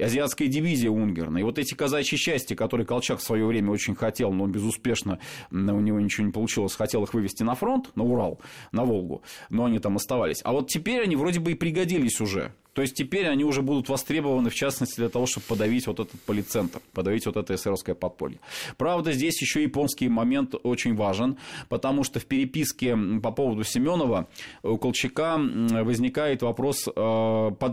Азиатская 0.01 0.49
дивизия 0.49 0.89
Унгерна. 0.89 1.37
И 1.37 1.43
вот 1.43 1.59
эти 1.59 1.75
казачьи 1.75 2.17
части, 2.17 2.55
которые 2.55 2.87
Колчак 2.87 3.19
в 3.19 3.23
свое 3.23 3.45
время 3.45 3.71
очень 3.71 3.95
хотел, 3.95 4.33
но 4.33 4.47
безуспешно 4.47 5.19
у 5.51 5.57
него 5.57 6.01
ничего 6.01 6.27
не 6.27 6.33
получилось, 6.33 6.75
хотел 6.75 7.05
их 7.05 7.13
вывести 7.13 7.43
на 7.43 7.55
фронт 7.55 7.91
на 7.99 8.05
Урал, 8.05 8.41
на 8.73 8.85
Волгу, 8.85 9.23
но 9.51 9.67
они 9.67 9.79
там 9.79 9.97
оставались. 9.97 10.41
А 10.45 10.53
вот 10.53 10.69
теперь 10.69 11.03
они 11.03 11.17
вроде 11.17 11.41
бы 11.41 11.53
и 11.53 11.55
пригодились 11.55 12.21
уже. 12.21 12.53
То 12.79 12.83
есть 12.83 12.95
теперь 12.95 13.27
они 13.27 13.43
уже 13.43 13.61
будут 13.61 13.89
востребованы, 13.89 14.51
в 14.51 14.55
частности, 14.55 15.01
для 15.01 15.09
того, 15.09 15.27
чтобы 15.27 15.45
подавить 15.49 15.89
вот 15.89 15.99
этот 15.99 16.21
полицентр, 16.21 16.81
подавить 16.93 17.27
вот 17.27 17.37
это 17.37 17.57
эсеровское 17.57 17.97
подполье. 17.97 18.39
Правда, 18.77 19.11
здесь 19.11 19.43
еще 19.43 19.65
японский 19.65 20.09
момент 20.09 20.55
очень 20.63 20.95
важен, 20.95 21.39
потому 21.69 22.05
что 22.05 22.21
в 22.21 22.27
переписке 22.27 22.97
по 23.21 23.33
поводу 23.33 23.65
Семенова 23.65 24.29
у 24.63 24.77
Колчака 24.77 25.39
возникает 25.39 26.43
вопрос, 26.43 26.87
э, 26.87 26.91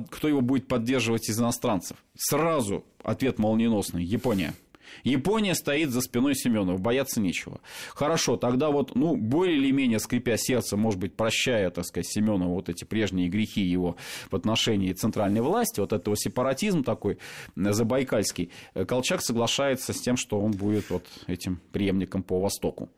кто 0.10 0.28
его 0.28 0.42
будет 0.42 0.68
поддерживать 0.68 1.30
из 1.30 1.40
иностранцев. 1.40 1.98
Сразу 2.18 2.84
ответ 3.04 3.38
молниеносный– 3.38 4.04
Япония. 4.06 4.56
Япония 5.04 5.56
стоит 5.56 5.90
за 5.90 6.02
спиной 6.02 6.36
Семенова, 6.36 6.78
бояться 6.78 7.20
нечего. 7.20 7.60
Хорошо, 7.90 8.38
тогда 8.38 8.70
вот, 8.70 8.96
ну, 8.96 9.16
более 9.16 9.58
или 9.58 9.72
менее 9.72 10.00
скрипя 10.00 10.38
сердце, 10.38 10.78
может 10.78 11.00
быть, 11.00 11.16
прощая, 11.16 11.70
так 11.70 11.86
сказать, 11.86 12.08
Семенову 12.08 12.56
вот 12.56 12.70
эти 12.70 12.84
прежние 12.84 13.30
грехи 13.30 13.62
его 13.62 13.96
в 14.30 14.36
отношении 14.36 14.94
центральной 14.94 15.42
власти, 15.42 15.80
вот 15.80 15.94
этого 15.94 16.16
сепаратизм 16.18 16.84
такой 16.84 17.18
забайкальский, 17.56 18.52
Колчак 18.88 19.22
соглашается 19.22 19.94
с 19.94 20.02
тем, 20.02 20.18
что 20.18 20.40
он 20.40 20.52
будет 20.52 20.90
вот 20.90 21.06
этим 21.28 21.60
преемником 21.72 22.24
по 22.24 22.40
Востоку. 22.40 22.90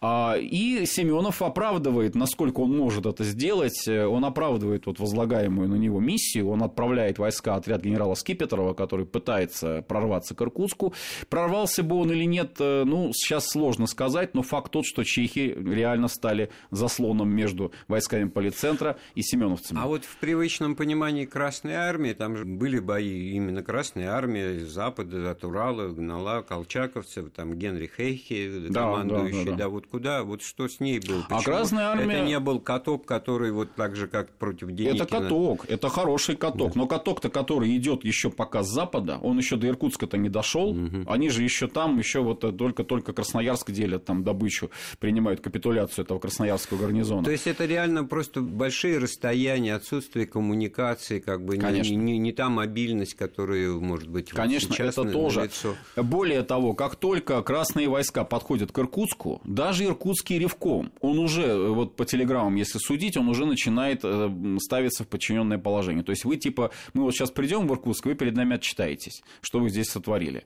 А, 0.00 0.36
и 0.38 0.84
Семенов 0.84 1.40
оправдывает, 1.40 2.14
насколько 2.14 2.60
он 2.60 2.76
может 2.76 3.06
это 3.06 3.24
сделать, 3.24 3.88
он 3.88 4.24
оправдывает 4.24 4.86
вот 4.86 5.00
возлагаемую 5.00 5.68
на 5.68 5.76
него 5.76 6.00
миссию, 6.00 6.50
он 6.50 6.62
отправляет 6.62 7.18
войска, 7.18 7.54
отряд 7.54 7.82
генерала 7.82 8.14
Скипетрова, 8.14 8.74
который 8.74 9.06
пытается 9.06 9.82
прорваться 9.82 10.34
к 10.34 10.42
Иркутску. 10.42 10.92
Прорвался 11.28 11.82
бы 11.82 11.96
он 11.96 12.12
или 12.12 12.24
нет, 12.24 12.56
э, 12.60 12.84
ну, 12.84 13.12
сейчас 13.12 13.48
сложно 13.48 13.86
сказать, 13.86 14.34
но 14.34 14.42
факт 14.42 14.72
тот, 14.72 14.86
что 14.86 15.04
чехи 15.04 15.56
реально 15.56 16.08
стали 16.08 16.50
заслоном 16.70 17.28
между 17.30 17.72
войсками 17.88 18.28
полицентра 18.28 18.98
и 19.14 19.22
семеновцами. 19.22 19.80
А 19.82 19.86
вот 19.86 20.04
в 20.04 20.16
привычном 20.16 20.76
понимании 20.76 21.24
Красной 21.24 21.74
Армии, 21.74 22.12
там 22.12 22.36
же 22.36 22.44
были 22.44 22.78
бои 22.78 23.30
именно 23.30 23.62
Красной 23.62 24.04
Армии, 24.04 24.58
Запада, 24.58 25.30
от 25.30 25.44
Урала, 25.44 25.88
гнала 25.88 26.42
колчаковцев, 26.42 27.30
там 27.30 27.54
Генри 27.54 27.90
Хейхи, 27.94 28.68
да, 28.68 28.82
командующий, 28.82 29.44
да, 29.44 29.44
да, 29.44 29.50
да. 29.50 29.56
да 29.56 29.68
вот 29.68 29.86
куда, 29.86 30.22
вот 30.22 30.42
что 30.42 30.68
с 30.68 30.80
ней 30.80 31.00
было? 31.00 31.22
Почему? 31.22 31.38
А 31.38 31.42
Красная 31.42 31.86
Армия... 31.86 32.16
Это 32.16 32.26
не 32.26 32.40
был 32.40 32.60
каток, 32.60 33.06
который 33.06 33.52
вот 33.52 33.74
так 33.74 33.96
же, 33.96 34.06
как 34.06 34.30
против 34.30 34.68
Деникина. 34.72 35.02
Это 35.02 35.06
каток, 35.06 35.66
это 35.68 35.88
хороший 35.88 36.36
каток, 36.36 36.74
да. 36.74 36.80
но 36.80 36.86
каток-то, 36.86 37.30
который 37.30 37.76
идет 37.76 38.04
еще 38.04 38.30
пока 38.30 38.62
с 38.62 38.68
запада, 38.68 39.18
он 39.22 39.38
еще 39.38 39.56
до 39.56 39.68
Иркутска-то 39.68 40.16
не 40.16 40.28
дошел, 40.28 40.70
угу. 40.70 41.04
Они 41.08 41.28
же 41.28 41.42
еще 41.42 41.68
там, 41.68 41.98
еще 41.98 42.20
вот 42.20 42.40
только-только 42.40 43.12
Красноярск 43.12 43.70
делят 43.70 44.04
там 44.04 44.24
добычу, 44.24 44.70
принимают 44.98 45.40
капитуляцию 45.40 46.04
этого 46.04 46.18
Красноярского 46.18 46.78
гарнизона. 46.78 47.24
То 47.24 47.30
есть 47.30 47.46
это 47.46 47.64
реально 47.64 48.04
просто 48.04 48.40
большие 48.40 48.98
расстояния, 48.98 49.74
отсутствие 49.74 50.26
коммуникации, 50.26 51.20
как 51.20 51.44
бы 51.44 51.56
Конечно. 51.56 51.90
Не, 51.90 51.96
не, 51.96 52.18
не 52.18 52.32
та 52.32 52.48
мобильность, 52.48 53.14
которая 53.14 53.70
может 53.70 54.08
быть 54.08 54.30
Конечно, 54.30 54.70
вот 54.70 54.80
это 54.80 55.04
тоже. 55.04 55.50
Более 55.96 56.42
того, 56.42 56.74
как 56.74 56.96
только 56.96 57.42
красные 57.42 57.88
войска 57.88 58.24
подходят 58.24 58.72
к 58.72 58.78
Иркутску, 58.78 59.40
даже 59.44 59.84
Иркутский 59.84 60.38
Ревком, 60.38 60.92
он 61.00 61.18
уже, 61.18 61.42
э, 61.42 61.68
вот 61.68 61.96
по 61.96 62.04
телеграммам, 62.04 62.54
если 62.56 62.78
судить, 62.78 63.16
он 63.16 63.28
уже 63.28 63.46
начинает 63.46 64.00
э, 64.02 64.30
ставиться 64.60 65.04
в 65.04 65.08
подчиненное 65.08 65.58
положение. 65.58 66.04
То 66.04 66.10
есть 66.10 66.24
вы 66.24 66.36
типа, 66.36 66.70
мы 66.94 67.04
вот 67.04 67.14
сейчас 67.14 67.30
придем 67.30 67.66
в 67.66 67.72
Иркутск, 67.72 68.06
вы 68.06 68.14
перед 68.14 68.34
нами 68.34 68.56
отчитаетесь, 68.56 69.22
что 69.40 69.60
вы 69.60 69.70
здесь 69.70 69.86
сотворили, 69.86 70.44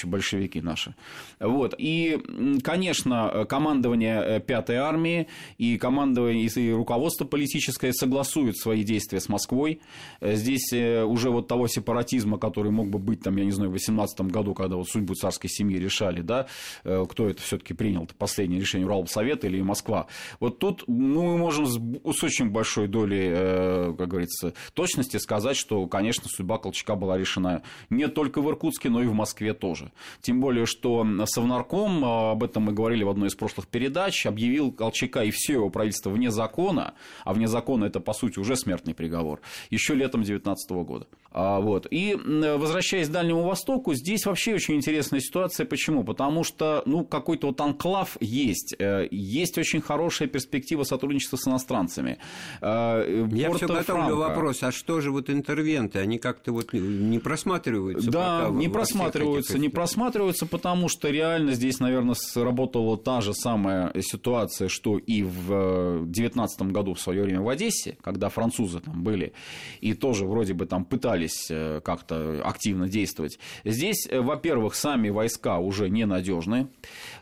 товарищи 0.00 0.06
большевики 0.06 0.60
наши. 0.60 0.94
Вот. 1.38 1.74
И, 1.78 2.18
конечно, 2.62 3.46
командование 3.48 4.40
5-й 4.40 4.74
э, 4.74 4.78
армии 4.78 5.26
и 5.58 5.78
командование 5.78 6.46
и 6.46 6.72
руководство 6.72 7.24
политическое 7.24 7.92
согласуют 7.92 8.56
свои 8.58 8.82
действия 8.84 9.20
с 9.20 9.28
Москвой. 9.28 9.80
Здесь 10.20 10.72
уже 10.72 11.30
вот 11.30 11.48
того 11.48 11.68
сепаратизма, 11.68 12.38
который 12.38 12.70
мог 12.70 12.88
бы 12.88 12.98
быть, 12.98 13.22
там, 13.22 13.36
я 13.36 13.44
не 13.44 13.52
знаю, 13.52 13.70
в 13.70 13.74
18 13.74 14.20
году, 14.22 14.54
когда 14.54 14.76
вот 14.76 14.88
судьбу 14.88 15.14
царской 15.14 15.50
семьи 15.50 15.78
решали, 15.78 16.20
да, 16.22 16.46
кто 16.82 17.28
это 17.28 17.40
все-таки 17.42 17.74
принял, 17.74 18.08
последнее 18.18 18.60
решение 18.60 18.70
решению 18.70 18.86
Уралсовета 18.86 19.46
или 19.46 19.60
Москва. 19.62 20.06
Вот 20.38 20.58
тут 20.58 20.84
ну, 20.86 21.22
мы 21.22 21.38
можем 21.38 21.66
с, 21.66 21.78
очень 22.22 22.50
большой 22.50 22.88
долей, 22.88 23.28
э, 23.30 23.94
как 23.96 24.08
говорится, 24.08 24.54
точности 24.74 25.16
сказать, 25.18 25.56
что, 25.56 25.86
конечно, 25.86 26.28
судьба 26.28 26.58
Колчака 26.58 26.94
была 26.94 27.18
решена 27.18 27.62
не 27.90 28.08
только 28.08 28.40
в 28.40 28.48
Иркутске, 28.48 28.90
но 28.90 29.02
и 29.02 29.06
в 29.06 29.14
Москве 29.14 29.54
тоже. 29.54 29.89
Тем 30.20 30.40
более, 30.40 30.66
что 30.66 31.06
Совнарком, 31.26 32.04
э, 32.04 32.30
об 32.32 32.42
этом 32.42 32.64
мы 32.64 32.72
говорили 32.72 33.04
в 33.04 33.08
одной 33.08 33.28
из 33.28 33.34
прошлых 33.34 33.66
передач, 33.66 34.26
объявил 34.26 34.72
Колчака 34.72 35.24
и 35.24 35.30
все 35.30 35.54
его 35.54 35.70
правительство 35.70 36.10
вне 36.10 36.30
закона, 36.30 36.94
а 37.24 37.32
вне 37.32 37.46
закона 37.48 37.86
это, 37.86 38.00
по 38.00 38.12
сути, 38.12 38.38
уже 38.38 38.56
смертный 38.56 38.94
приговор, 38.94 39.40
еще 39.70 39.94
летом 39.94 40.22
2019 40.22 40.70
года. 40.70 41.06
А, 41.32 41.60
вот. 41.60 41.86
И 41.90 42.16
возвращаясь 42.16 43.08
к 43.08 43.12
Дальнему 43.12 43.42
Востоку, 43.44 43.94
здесь 43.94 44.26
вообще 44.26 44.54
очень 44.54 44.74
интересная 44.74 45.20
ситуация. 45.20 45.64
Почему? 45.64 46.02
Потому 46.02 46.42
что 46.42 46.82
ну, 46.86 47.04
какой-то 47.04 47.48
вот 47.48 47.60
анклав 47.60 48.16
есть. 48.20 48.74
Э, 48.78 49.06
есть 49.10 49.56
очень 49.58 49.80
хорошая 49.80 50.28
перспектива 50.28 50.82
сотрудничества 50.82 51.36
с 51.36 51.46
иностранцами. 51.46 52.18
Э, 52.60 53.28
Я 53.32 53.52
все 53.52 53.68
готовлю 53.68 54.16
вопрос, 54.16 54.62
а 54.62 54.72
что 54.72 55.00
же 55.00 55.12
вот 55.12 55.30
интервенты? 55.30 56.00
Они 56.00 56.18
как-то 56.18 56.52
вот 56.52 56.72
не 56.72 57.18
просматриваются? 57.18 58.10
Да, 58.10 58.48
не 58.50 58.68
просматриваются, 58.68 59.58
не 59.58 59.68
просматриваются, 59.68 60.46
потому 60.46 60.88
что 60.88 61.08
реально 61.10 61.52
здесь, 61.52 61.78
наверное, 61.78 62.14
сработала 62.14 62.98
та 62.98 63.20
же 63.20 63.34
самая 63.34 63.92
ситуация, 64.00 64.68
что 64.68 64.98
и 64.98 65.22
в 65.22 66.04
2019 66.06 66.62
году 66.72 66.94
в 66.94 67.00
свое 67.00 67.22
время 67.22 67.40
в 67.40 67.48
Одессе, 67.48 67.96
когда 68.02 68.28
французы 68.28 68.80
там 68.80 69.02
были 69.02 69.32
и 69.80 69.94
тоже 69.94 70.26
вроде 70.26 70.54
бы 70.54 70.66
там 70.66 70.84
пытались 70.84 71.19
пытались 71.20 71.82
как-то 71.82 72.42
активно 72.44 72.88
действовать. 72.88 73.38
Здесь, 73.64 74.08
во-первых, 74.10 74.74
сами 74.74 75.10
войска 75.10 75.58
уже 75.58 75.88
ненадежны. 75.88 76.68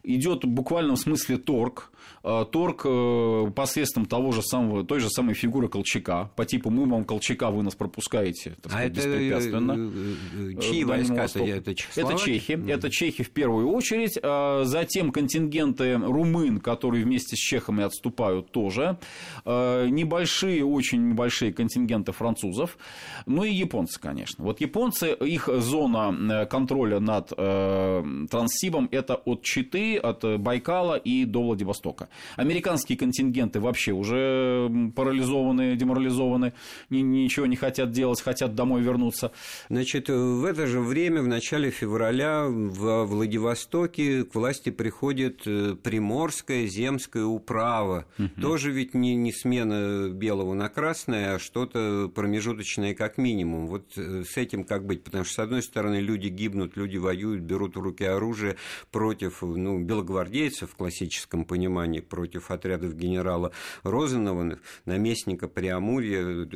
Идет 0.03 0.45
в 0.45 0.49
буквальном 0.49 0.97
смысле 0.97 1.39
торг 1.39 1.91
Э, 1.91 1.98
торг 2.23 2.83
э, 2.85 3.51
посредством 3.55 4.07
того 4.07 4.33
же 4.33 4.43
самого, 4.43 4.85
той 4.85 5.01
же 5.01 5.09
самой 5.09 5.35
фигуры 5.35 5.69
Колчака, 5.69 6.31
по 6.37 6.45
типу 6.45 6.71
«мы 6.71 6.87
вам 6.87 7.05
Колчака, 7.05 7.51
вы 7.51 7.63
нас 7.63 7.75
пропускаете», 7.75 8.57
так 8.63 8.73
сказать, 8.73 8.91
а 8.91 8.95
беспрепятственно. 8.95 10.53
Это 10.53 10.63
чьи 10.63 10.85
войска? 10.85 11.25
Это, 11.25 11.39
это, 11.41 11.75
это 11.97 12.19
чехи. 12.19 12.53
Mm. 12.53 12.73
Это 12.73 12.91
чехи 12.91 13.23
в 13.23 13.31
первую 13.31 13.71
очередь. 13.71 14.19
А 14.23 14.65
затем 14.65 15.13
контингенты 15.13 15.97
румын, 15.97 16.59
которые 16.61 17.05
вместе 17.05 17.37
с 17.37 17.39
чехами 17.39 17.85
отступают 17.85 18.51
тоже. 18.51 18.99
Небольшие, 19.45 20.65
очень 20.65 21.09
небольшие 21.11 21.53
контингенты 21.53 22.13
французов. 22.13 22.79
Ну 23.27 23.45
и 23.45 23.53
японцы, 23.53 24.01
конечно. 24.01 24.45
Вот 24.45 24.61
японцы, 24.61 25.13
их 25.13 25.49
зона 25.49 26.47
контроля 26.51 27.01
над 27.01 27.29
Транссибом– 27.29 28.89
это 28.93 29.15
от 29.15 29.43
Читы, 29.43 29.97
от 29.97 30.25
Байкала 30.41 30.97
и 30.97 31.25
до 31.25 31.43
Владивостока. 31.43 32.08
Американские 32.37 32.99
контингенты 32.99 33.61
вообще 33.61 33.93
уже 33.93 34.71
парализованы, 34.95 35.77
деморализованы, 35.77 36.53
ничего 36.91 37.47
не 37.47 37.57
хотят 37.57 37.91
делать, 37.91 38.21
хотят 38.21 38.55
домой 38.55 38.83
вернуться. 38.83 39.33
Значит, 39.69 40.09
в 40.09 40.45
это 40.45 40.67
же 40.67 40.81
время, 40.81 41.23
в 41.23 41.29
начале 41.29 41.71
февраля, 41.71 42.47
в 42.49 43.05
Владивостоке 43.05 44.25
к 44.25 44.35
власти 44.35 44.71
приходит 44.71 45.43
э, 45.47 45.75
Приморская 45.83 46.67
земская 46.67 47.25
управа. 47.25 48.07
Угу. 48.19 48.41
Тоже 48.41 48.73
ведь 48.73 48.95
не, 48.95 49.15
не 49.15 49.33
смена 49.33 50.09
белого 50.11 50.55
на 50.55 50.69
красное, 50.69 51.35
а 51.35 51.39
что-то 51.39 52.11
промежуточное 52.15 52.95
как 52.95 53.19
минимум. 53.19 53.67
Вот 53.67 53.97
э, 53.97 54.25
с 54.25 54.37
этим 54.37 54.65
как 54.65 54.87
быть? 54.87 55.05
Потому 55.05 55.25
что, 55.25 55.35
с 55.35 55.39
одной 55.39 55.63
стороны, 55.63 55.97
люди 55.97 56.29
гибнут, 56.29 56.77
люди 56.77 56.97
воюют, 56.97 57.43
берут 57.43 57.77
в 57.77 57.81
руки 57.81 58.05
оружие 58.05 58.57
против 58.91 59.43
ну, 59.43 59.79
белогвардейцев 59.79 60.71
в 60.71 60.77
классическом 60.77 61.45
понимании, 61.45 61.98
кампании 61.99 62.01
против 62.01 62.51
отрядов 62.51 62.95
генерала 62.95 63.53
Розанова, 63.83 64.59
наместника 64.85 65.49
Преамурья, 65.49 66.49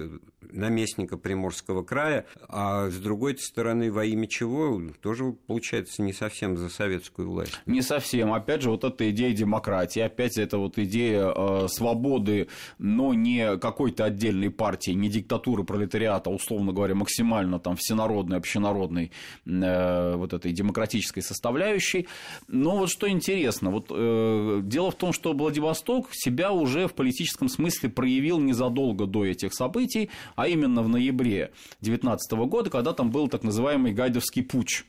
наместника 0.53 1.17
Приморского 1.17 1.83
края, 1.83 2.27
а 2.49 2.89
с 2.89 2.97
другой 2.97 3.37
стороны, 3.39 3.91
во 3.91 4.05
имя 4.05 4.27
чего, 4.27 4.81
тоже 5.01 5.35
получается 5.47 6.03
не 6.03 6.13
совсем 6.13 6.57
за 6.57 6.69
советскую 6.69 7.31
власть. 7.31 7.61
Не 7.67 7.83
совсем. 7.83 8.33
Опять 8.33 8.63
же, 8.63 8.71
вот 8.71 8.85
эта 8.85 9.11
идея 9.11 9.33
демократии, 9.33 10.01
опять 10.01 10.37
это 10.39 10.59
вот 10.59 10.79
идея 10.79 11.33
э, 11.35 11.69
свободы, 11.69 12.49
но 12.79 13.15
не 13.15 13.57
какой-то 13.59 14.05
отдельной 14.05 14.51
партии, 14.51 14.93
не 14.93 15.09
диктатуры 15.09 15.65
пролетариата, 15.65 16.31
условно 16.31 16.73
говоря, 16.73 16.95
максимально 16.95 17.59
там 17.59 17.77
всенародной, 17.77 18.39
общенародной 18.39 19.13
э, 19.47 20.15
вот 20.17 20.33
этой 20.33 20.53
демократической 20.53 21.21
составляющей. 21.21 22.09
Но 22.49 22.79
вот 22.79 22.91
что 22.91 23.09
интересно, 23.09 23.71
вот 23.71 23.87
э, 23.91 24.61
дело 24.63 24.91
в 24.91 24.97
том, 24.97 25.13
что 25.13 25.32
Владивосток 25.35 26.09
себя 26.13 26.53
уже 26.53 26.87
в 26.87 26.95
политическом 26.95 27.49
смысле 27.49 27.89
проявил 27.89 28.39
незадолго 28.39 29.07
до 29.07 29.25
этих 29.25 29.55
событий, 29.55 30.11
а 30.37 30.49
именно 30.49 30.83
в 30.83 30.89
ноябре 30.89 31.53
2019 31.81 32.33
года, 32.49 32.71
когда 32.71 32.93
там 32.93 33.11
был 33.11 33.29
так 33.29 33.43
называемый 33.43 33.93
Гайдовский 33.93 34.43
путь 34.43 34.85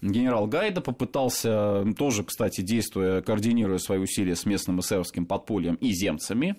генерал 0.00 0.46
Гайда 0.46 0.80
попытался, 0.80 1.84
тоже, 1.96 2.24
кстати, 2.24 2.60
действуя, 2.60 3.22
координируя 3.22 3.78
свои 3.78 3.98
усилия 3.98 4.36
с 4.36 4.46
местным 4.46 4.80
эсеровским 4.80 5.26
подпольем 5.26 5.74
и 5.76 5.92
земцами, 5.92 6.56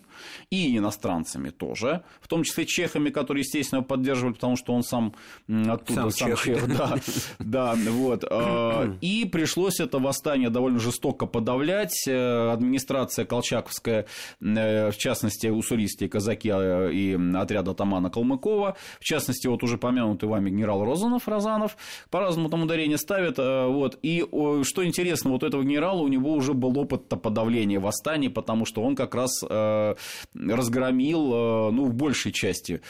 и 0.50 0.78
иностранцами 0.78 1.50
тоже, 1.50 2.04
в 2.22 2.28
том 2.28 2.44
числе 2.44 2.66
чехами, 2.66 3.10
которые, 3.10 3.42
естественно, 3.42 3.80
его 3.80 3.88
поддерживали, 3.88 4.34
потому 4.34 4.56
что 4.56 4.74
он 4.74 4.84
сам 4.84 5.14
оттуда, 5.48 6.10
сам, 6.10 6.12
сам 6.12 6.30
чех, 6.30 6.44
чех 6.44 6.68
да, 6.68 6.96
да, 7.40 7.76
вот. 7.76 8.24
А, 8.30 8.94
и 9.02 9.26
пришлось 9.26 9.80
это 9.80 10.00
восстание 10.00 10.50
довольно 10.50 10.80
жестоко 10.80 11.26
подавлять. 11.26 12.08
Э, 12.08 12.52
администрация 12.52 13.26
колчаковская, 13.26 14.06
э, 14.42 14.92
в 14.92 14.98
частности, 14.98 15.48
уссурийские 15.48 16.10
казаки 16.10 16.50
э, 16.54 16.92
и 16.94 17.18
отряд 17.36 17.68
атамана 17.68 18.10
Калмыкова, 18.10 18.76
в 19.00 19.04
частности, 19.04 19.48
вот 19.48 19.64
уже 19.64 19.78
помянутый 19.78 20.30
вами 20.30 20.50
генерал 20.50 20.84
Розанов, 20.84 21.28
Розанов, 21.28 21.78
по-разному 22.10 22.50
там 22.50 22.64
ударение 22.64 22.98
ставят. 23.00 23.40
Э, 23.40 23.68
вот. 23.68 23.98
И 24.04 24.26
что 24.64 24.86
интересно, 24.86 25.32
вот 25.32 25.44
у 25.44 25.48
этого 25.48 25.64
генерала 25.64 26.02
у 26.02 26.08
него 26.08 26.34
уже 26.34 26.54
был 26.54 26.78
опыт 26.78 27.08
подавления 27.08 27.80
восстаний, 27.80 28.30
потому 28.30 28.66
что 28.66 28.84
он 28.84 28.96
как 28.96 29.16
раз 29.16 29.32
э, 29.50 29.96
разгромил, 30.36 31.34
э, 31.34 31.72
ну, 31.72 31.86
в 31.86 31.94
большей 31.94 32.32
части, 32.32 32.82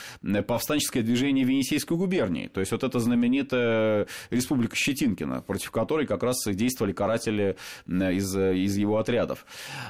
повстанческое 0.47 1.03
движение 1.03 1.45
в 1.45 1.49
Енисейской 1.49 1.97
губернии. 1.97 2.47
То 2.47 2.59
есть, 2.59 2.71
вот 2.71 2.83
эта 2.83 2.99
знаменитая 2.99 4.07
республика 4.29 4.75
Щетинкина, 4.75 5.41
против 5.41 5.71
которой 5.71 6.05
как 6.05 6.23
раз 6.23 6.37
действовали 6.45 6.93
каратели 6.93 7.55
из, 7.87 8.35
из 8.35 8.77
его 8.77 8.97
отрядов. 8.97 9.45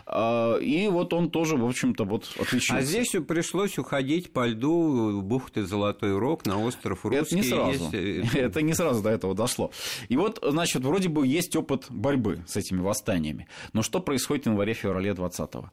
И 0.08 0.90
вот 0.92 1.14
он 1.14 1.30
тоже, 1.32 1.56
в 1.58 1.66
общем-то, 1.66 2.04
вот 2.04 2.30
отличился. 2.40 2.76
А 2.76 2.82
здесь 2.82 3.16
пришлось 3.28 3.78
уходить 3.78 4.32
по 4.32 4.48
льду 4.48 5.22
бухты 5.22 5.66
Золотой 5.66 6.18
Рог 6.18 6.46
на 6.46 6.62
остров 6.62 7.06
Русский. 7.06 7.18
Это 7.18 7.36
не 7.36 7.44
сразу. 7.44 7.96
Есть... 7.96 8.36
Это 8.36 8.62
не 8.62 8.74
сразу 8.74 9.02
до 9.02 9.10
этого 9.10 9.36
дошло. 9.36 9.72
И 10.10 10.18
вот 10.18 10.40
значит, 10.42 10.84
вроде 10.84 11.08
бы 11.08 11.26
есть 11.26 11.56
опыт 11.56 11.86
борьбы 11.90 12.44
с 12.48 12.58
этими 12.58 12.82
восстаниями. 12.82 13.48
Но 13.74 13.84
что 13.84 14.00
происходит 14.02 14.46
в 14.46 14.48
январе-феврале 14.48 15.12
20-го? 15.12 15.72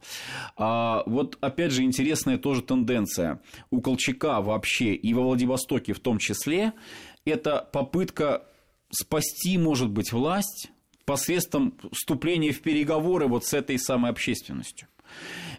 А, 0.55 1.03
вот, 1.05 1.37
опять 1.41 1.71
же, 1.71 1.83
интересная 1.83 2.37
тоже 2.37 2.61
тенденция. 2.61 3.41
У 3.71 3.81
Колчака 3.81 4.41
вообще 4.41 4.93
и 4.93 5.13
во 5.13 5.23
Владивостоке 5.23 5.93
в 5.93 5.99
том 5.99 6.19
числе 6.19 6.73
это 7.25 7.67
попытка 7.73 8.45
спасти, 8.89 9.57
может 9.57 9.89
быть, 9.89 10.13
власть 10.13 10.71
посредством 11.05 11.73
вступления 11.91 12.51
в 12.51 12.61
переговоры 12.61 13.27
вот 13.27 13.45
с 13.45 13.53
этой 13.53 13.79
самой 13.79 14.11
общественностью. 14.11 14.87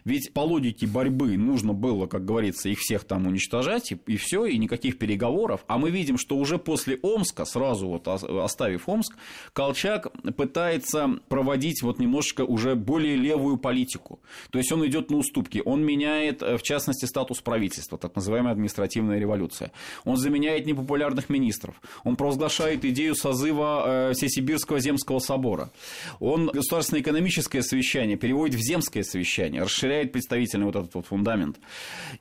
Ведь 0.05 0.33
по 0.33 0.41
логике 0.41 0.87
борьбы 0.87 1.37
нужно 1.37 1.73
было, 1.73 2.07
как 2.07 2.25
говорится, 2.25 2.69
их 2.69 2.79
всех 2.79 3.03
там 3.03 3.27
уничтожать, 3.27 3.91
и, 3.91 3.97
и 4.07 4.17
все, 4.17 4.45
и 4.45 4.57
никаких 4.57 4.97
переговоров. 4.97 5.61
А 5.67 5.77
мы 5.77 5.91
видим, 5.91 6.17
что 6.17 6.37
уже 6.37 6.57
после 6.57 6.99
Омска, 7.01 7.45
сразу 7.45 7.87
вот 7.87 8.07
оставив 8.07 8.87
Омск, 8.87 9.15
Колчак 9.53 10.11
пытается 10.35 11.19
проводить 11.27 11.81
вот 11.81 11.99
немножечко 11.99 12.43
уже 12.43 12.75
более 12.75 13.15
левую 13.15 13.57
политику. 13.57 14.19
То 14.51 14.59
есть 14.59 14.71
он 14.71 14.85
идет 14.85 15.11
на 15.11 15.17
уступки, 15.17 15.61
он 15.63 15.83
меняет, 15.83 16.41
э, 16.41 16.57
в 16.57 16.63
частности, 16.63 17.05
статус 17.05 17.41
правительства, 17.41 17.97
так 17.97 18.15
называемая 18.15 18.53
административная 18.53 19.19
революция. 19.19 19.71
Он 20.05 20.17
заменяет 20.17 20.65
непопулярных 20.65 21.29
министров. 21.29 21.81
Он 22.03 22.15
провозглашает 22.15 22.85
идею 22.85 23.15
созыва 23.15 24.09
э, 24.09 24.13
Всесибирского 24.13 24.79
земского 24.79 25.19
собора. 25.19 25.71
Он 26.19 26.47
государственное 26.47 27.01
экономическое 27.01 27.61
совещание 27.61 28.17
переводит 28.17 28.55
в 28.55 28.61
земское 28.61 29.03
совещание, 29.03 29.38
расширяет 29.47 29.59
расширяет 29.59 30.11
представительный 30.11 30.65
вот 30.65 30.75
этот 30.75 30.93
вот 30.95 31.05
фундамент. 31.05 31.59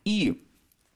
И 0.05 0.43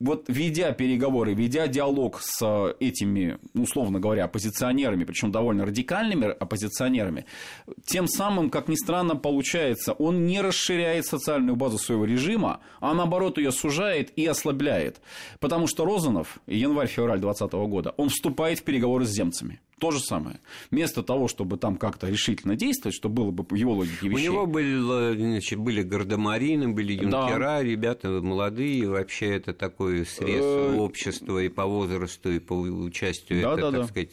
вот 0.02 0.24
ведя 0.26 0.72
переговоры, 0.72 1.32
ведя 1.32 1.68
диалог 1.68 2.20
с 2.20 2.74
этими, 2.80 3.38
условно 3.54 4.00
говоря, 4.00 4.24
оппозиционерами, 4.24 5.04
причем 5.04 5.30
довольно 5.30 5.64
радикальными 5.64 6.26
оппозиционерами, 6.26 7.24
тем 7.84 8.08
самым, 8.08 8.50
как 8.50 8.68
ни 8.68 8.74
странно, 8.74 9.14
получается, 9.14 9.92
он 9.92 10.26
не 10.26 10.40
расширяет 10.40 11.06
социальную 11.06 11.56
базу 11.56 11.78
своего 11.78 12.04
режима, 12.04 12.60
а 12.80 12.94
наоборот 12.94 13.38
ее 13.38 13.52
сужает 13.52 14.12
и 14.16 14.26
ослабляет. 14.26 15.00
Потому 15.38 15.68
что 15.68 15.84
Розанов, 15.84 16.40
январь-февраль 16.46 17.20
2020 17.20 17.52
года, 17.70 17.94
он 17.96 18.08
вступает 18.08 18.58
в 18.58 18.64
переговоры 18.64 19.04
с 19.04 19.10
земцами. 19.10 19.60
То 19.82 19.90
же 19.90 19.98
самое. 19.98 20.38
Вместо 20.70 21.02
того, 21.02 21.26
чтобы 21.26 21.56
там 21.56 21.74
как-то 21.74 22.06
решительно 22.06 22.54
действовать, 22.54 22.94
что 22.94 23.08
было 23.08 23.32
бы 23.32 23.44
его 23.56 23.72
логике 23.72 24.06
вещей. 24.06 24.28
У 24.28 24.32
него 24.32 24.46
были, 24.46 24.78
значит, 24.78 25.58
были 25.58 25.82
гардемарины, 25.82 26.68
были 26.68 26.92
юнкера, 26.92 27.38
да. 27.38 27.62
ребята 27.64 28.08
молодые, 28.08 28.88
вообще 28.88 29.34
это 29.34 29.52
такой 29.52 29.91
срез 30.04 30.42
э, 30.42 30.76
общества 30.78 31.38
и 31.38 31.48
по 31.48 31.64
возрасту, 31.64 32.32
и 32.32 32.38
по 32.38 32.54
участию. 32.54 33.42
Да, 33.42 33.52
это, 33.54 33.62
да, 33.62 33.70
так 33.70 33.80
да. 33.80 33.86
сказать, 33.86 34.10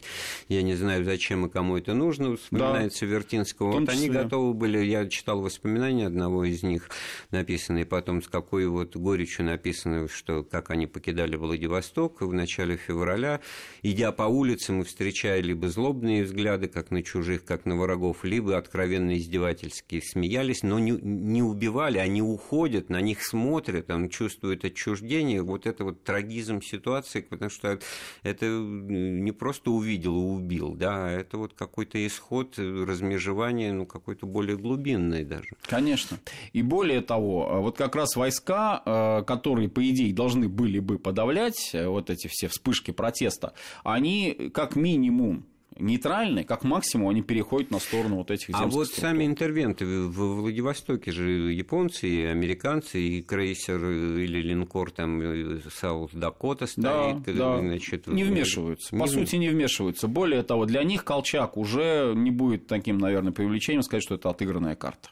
я 0.48 0.62
не 0.62 0.76
знаю, 0.76 1.04
зачем 1.06 1.46
и 1.46 1.50
кому 1.50 1.78
это 1.78 1.94
нужно, 1.94 2.38
вспоминается 2.38 3.06
да. 3.06 3.14
Вертинского. 3.14 3.72
Вот 3.72 3.90
они 3.90 4.10
готовы 4.10 4.54
были, 4.54 4.80
я 4.80 5.08
читал 5.08 5.42
воспоминания 5.42 6.08
одного 6.08 6.44
из 6.46 6.64
них, 6.64 6.90
написанные 7.32 7.86
потом 7.86 8.22
с 8.22 8.28
какой 8.28 8.68
вот 8.68 8.96
горечью 8.96 9.46
написано, 9.46 10.08
что 10.08 10.44
как 10.44 10.70
они 10.70 10.88
покидали 10.88 11.36
Владивосток 11.36 12.22
в 12.22 12.34
начале 12.34 12.78
февраля, 12.78 13.42
идя 13.84 14.12
по 14.12 14.24
улице, 14.24 14.74
мы 14.74 14.84
встречали 14.84 15.42
либо 15.42 15.70
злобные 15.70 16.24
взгляды, 16.24 16.68
как 16.68 16.92
на 16.92 17.04
чужих, 17.04 17.46
как 17.46 17.66
на 17.66 17.76
врагов, 17.76 18.24
либо 18.24 18.58
откровенно 18.58 19.18
издевательски 19.18 20.02
смеялись, 20.02 20.64
но 20.64 20.80
не, 20.80 20.92
не 20.92 21.42
убивали, 21.42 21.98
они 21.98 22.22
уходят, 22.22 22.90
на 22.90 23.02
них 23.02 23.24
смотрят, 23.24 23.90
он 23.90 24.10
чувствует 24.10 24.66
отчуждение. 24.66 25.42
Вот 25.42 25.66
это 25.70 25.84
вот 25.84 26.04
трагизм 26.04 26.62
ситуации, 26.62 27.22
потому 27.22 27.50
что 27.50 27.80
это 28.24 28.46
не 28.48 29.32
просто 29.32 29.72
увидел 29.72 30.16
и 30.16 30.40
убил, 30.40 30.74
да, 30.74 31.08
а 31.08 31.10
это 31.10 31.38
вот 31.38 31.54
какой-то 31.54 32.06
исход 32.06 32.58
размежевания, 32.58 33.74
ну, 33.74 33.86
какой-то 33.86 34.26
более 34.26 34.58
глубинный 34.58 35.24
даже. 35.24 35.50
Конечно. 35.62 36.20
И 36.54 36.62
более 36.62 37.02
того, 37.02 37.62
вот 37.62 37.78
как 37.78 37.96
раз 37.96 38.16
войска, 38.16 38.82
э, 38.86 39.24
которые, 39.26 39.70
по 39.70 39.88
идее, 39.88 40.14
должны 40.14 40.50
были 40.50 40.80
бы 40.80 41.00
подавлять 41.00 41.72
э, 41.74 41.88
вот 41.88 42.10
эти 42.10 42.28
все 42.28 42.48
вспышки 42.48 42.92
протеста, 42.92 43.54
они 43.84 44.52
как 44.54 44.76
минимум 44.76 45.46
нейтральны, 45.80 46.44
как 46.44 46.64
максимум 46.64 47.10
они 47.10 47.22
переходят 47.22 47.72
на 47.72 47.80
сторону 47.80 48.18
вот 48.18 48.32
этих 48.32 48.50
А 48.54 48.66
вот 48.66 48.88
структур. 48.88 49.10
сами 49.10 49.26
интервенты 49.26 49.86
в 49.86 50.42
Владивостоке 50.42 51.12
же 51.12 51.52
японцы, 51.52 52.08
и 52.08 52.24
американцы, 52.24 53.00
и 53.00 53.22
крейсер 53.22 53.84
или 53.84 54.42
линкор 54.42 54.92
там 54.92 55.62
Саут 55.72 56.14
Дакота 56.14 56.68
стоит. 56.68 57.24
Да, 57.24 57.34
да. 57.34 57.60
Значит, 57.60 58.08
не 58.08 58.24
вмешиваются. 58.24 58.96
Не... 58.96 59.02
По 59.02 59.08
сути, 59.08 59.36
не 59.38 59.50
вмешиваются. 59.50 60.08
Более 60.08 60.44
того, 60.44 60.66
для 60.66 60.84
них 60.84 61.04
Колчак 61.04 61.58
уже 61.58 62.14
не 62.16 62.32
будет 62.32 62.68
таким, 62.68 62.98
наверное, 62.98 63.32
привлечением 63.32 63.84
сказать, 63.84 64.04
что 64.04 64.16
это 64.16 64.30
отыгранная 64.30 64.76
карта. 64.76 65.10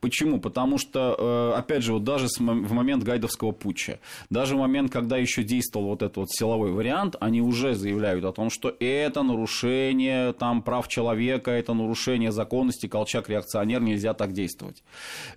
Почему? 0.00 0.40
Потому 0.40 0.78
что, 0.78 1.16
э, 1.18 1.58
опять 1.58 1.82
же, 1.82 1.92
вот 1.92 2.04
даже 2.04 2.26
в 2.38 2.72
момент 2.72 3.02
гайдовского 3.02 3.52
путча, 3.52 4.00
даже 4.30 4.56
в 4.56 4.58
момент, 4.58 4.92
когда 4.92 5.16
еще 5.16 5.42
действовал 5.42 5.88
вот 5.88 6.02
этот 6.02 6.16
вот 6.16 6.30
силовой 6.30 6.72
вариант, 6.72 7.16
они 7.20 7.40
уже 7.40 7.74
заявляют 7.74 8.24
о 8.24 8.32
том, 8.32 8.50
что 8.50 8.74
это 8.80 9.22
нарушение 9.22 10.32
там, 10.32 10.62
прав 10.62 10.88
человека, 10.88 11.50
это 11.50 11.74
нарушение 11.74 12.32
законности, 12.32 12.86
Колчак 12.86 13.28
реакционер, 13.28 13.82
нельзя 13.82 14.14
так 14.14 14.32
действовать. 14.32 14.82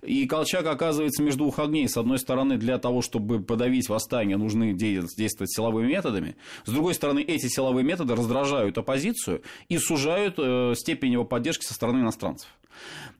И 0.02 0.26
Колчак 0.26 0.66
оказывается 0.66 1.22
между 1.22 1.38
двух 1.38 1.58
огней. 1.58 1.88
С 1.88 1.96
одной 1.96 2.18
стороны, 2.18 2.56
для 2.56 2.78
того, 2.78 3.02
чтобы 3.02 3.40
подавить 3.40 3.88
восстание, 3.88 4.36
нужны 4.36 4.72
действовать 4.72 5.52
силовыми 5.52 5.86
методами. 5.86 6.36
С 6.64 6.70
другой 6.70 6.94
стороны, 6.94 7.20
эти 7.20 7.46
силовые 7.46 7.84
методы 7.84 8.14
раздражают 8.14 8.76
оппозицию 8.78 9.42
и 9.68 9.78
сужают 9.78 10.34
э, 10.38 10.74
степень 10.74 11.12
его 11.12 11.24
поддержки 11.24 11.64
со 11.64 11.74
стороны 11.74 12.00
иностранцев. 12.00 12.48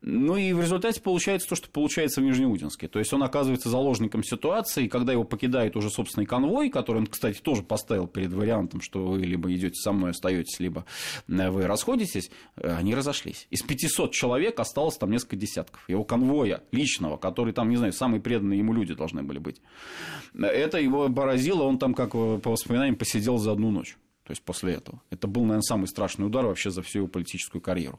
Ну 0.01 0.37
и 0.37 0.53
в 0.53 0.61
результате 0.61 1.01
получается 1.01 1.28
то, 1.37 1.55
что 1.57 1.69
получается 1.69 2.21
в 2.21 2.25
Нижнеудинске. 2.25 2.89
То 2.89 2.99
есть 2.99 3.13
он 3.13 3.23
оказывается 3.23 3.69
заложником 3.69 4.25
ситуации, 4.25 4.85
и 4.85 4.89
когда 4.89 5.13
его 5.13 5.25
покидает 5.25 5.77
уже 5.77 5.91
собственный 5.91 6.27
конвой, 6.27 6.71
который 6.71 6.99
он, 6.99 7.07
кстати, 7.07 7.39
тоже 7.41 7.63
поставил 7.63 8.07
перед 8.07 8.33
вариантом, 8.33 8.81
что 8.81 9.05
вы 9.07 9.21
либо 9.21 9.53
идете 9.53 9.75
со 9.75 9.93
мной, 9.93 10.11
остаетесь, 10.11 10.59
либо 10.61 10.85
э, 11.29 11.51
вы 11.51 11.67
расходитесь, 11.67 12.31
э, 12.57 12.75
они 12.75 12.95
разошлись. 12.95 13.47
Из 13.51 13.63
500 13.63 14.13
человек 14.13 14.59
осталось 14.61 14.97
там 14.97 15.11
несколько 15.11 15.37
десятков. 15.37 15.85
Его 15.89 16.05
конвоя 16.05 16.63
личного, 16.73 17.17
который 17.17 17.53
там, 17.53 17.69
не 17.69 17.77
знаю, 17.77 17.93
самые 17.93 18.21
преданные 18.21 18.59
ему 18.59 18.73
люди 18.73 18.95
должны 18.95 19.23
были 19.23 19.39
быть. 19.39 19.61
Это 20.35 20.79
его 20.79 21.09
поразило, 21.09 21.63
он 21.65 21.79
там, 21.79 21.95
как 21.95 22.13
по 22.13 22.39
воспоминаниям, 22.39 22.97
посидел 22.97 23.39
за 23.39 23.53
одну 23.53 23.71
ночь 23.71 23.97
то 24.29 24.33
есть 24.33 24.43
после 24.43 24.75
этого. 24.75 25.01
Это 25.09 25.27
был, 25.27 25.41
наверное, 25.41 25.63
самый 25.63 25.87
страшный 25.87 26.27
удар 26.27 26.45
вообще 26.45 26.71
за 26.71 26.83
всю 26.83 26.99
его 26.99 27.09
политическую 27.09 27.63
карьеру. 27.63 27.99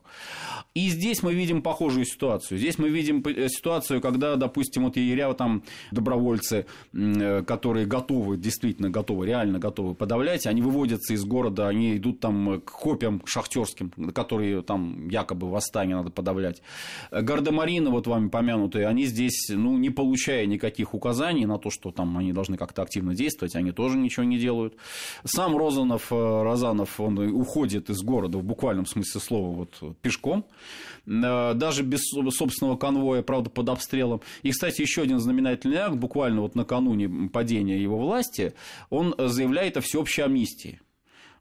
И 0.75 0.89
здесь 0.89 1.23
мы 1.23 1.33
видим 1.33 1.63
похожую 1.63 2.05
ситуацию. 2.05 2.59
Здесь 2.59 2.77
мы 2.77 2.89
видим 2.89 3.23
э, 3.25 3.49
ситуацию, 3.49 3.99
когда, 3.99 4.35
допустим, 4.35 4.83
вот 4.83 4.95
егеря, 4.95 5.33
там, 5.33 5.63
добровольцы, 5.89 6.67
э, 6.93 7.43
которые 7.43 7.87
готовы, 7.87 8.37
действительно 8.37 8.91
готовы, 8.91 9.25
реально 9.25 9.57
готовы 9.57 9.95
подавлять, 9.95 10.45
они 10.45 10.61
выводятся 10.61 11.15
из 11.15 11.25
города, 11.25 11.67
они 11.67 11.97
идут 11.97 12.19
там 12.19 12.61
к 12.61 12.71
копьям 12.73 13.23
шахтерским, 13.25 13.89
которые 14.13 14.61
там 14.61 15.09
якобы 15.09 15.49
восстание 15.49 15.95
надо 15.95 16.11
подавлять. 16.11 16.61
Гардемарины, 17.09 17.89
вот 17.89 18.05
вами 18.05 18.29
помянутые, 18.29 18.85
они 18.85 19.05
здесь, 19.05 19.47
ну, 19.49 19.79
не 19.79 19.89
получая 19.89 20.45
никаких 20.45 20.93
указаний 20.93 21.47
на 21.47 21.57
то, 21.57 21.71
что 21.71 21.89
там 21.89 22.15
они 22.19 22.33
должны 22.33 22.55
как-то 22.55 22.83
активно 22.83 23.15
действовать, 23.15 23.55
они 23.55 23.71
тоже 23.71 23.97
ничего 23.97 24.25
не 24.25 24.37
делают. 24.37 24.75
Сам 25.23 25.57
Розанов 25.57 26.11
Розанов, 26.43 26.99
он 26.99 27.17
уходит 27.19 27.89
из 27.89 28.01
города 28.01 28.38
в 28.38 28.43
буквальном 28.43 28.86
смысле 28.86 29.21
слова 29.21 29.55
вот, 29.55 29.97
пешком, 30.01 30.45
э, 31.05 31.53
даже 31.53 31.84
без 31.84 32.01
собственного 32.10 32.77
конвоя, 32.77 33.21
правда, 33.21 33.49
под 33.49 33.69
обстрелом. 33.69 34.21
И, 34.43 34.51
кстати, 34.51 34.82
еще 34.82 35.01
один 35.01 35.19
знаменательный 35.19 35.77
акт, 35.77 35.95
буквально 35.95 36.41
вот 36.41 36.55
накануне 36.55 37.29
падения 37.29 37.82
его 37.82 37.97
власти, 37.97 38.53
он 38.89 39.15
заявляет 39.17 39.77
о 39.77 39.82
всеобщей 39.82 40.21
амнистии 40.21 40.79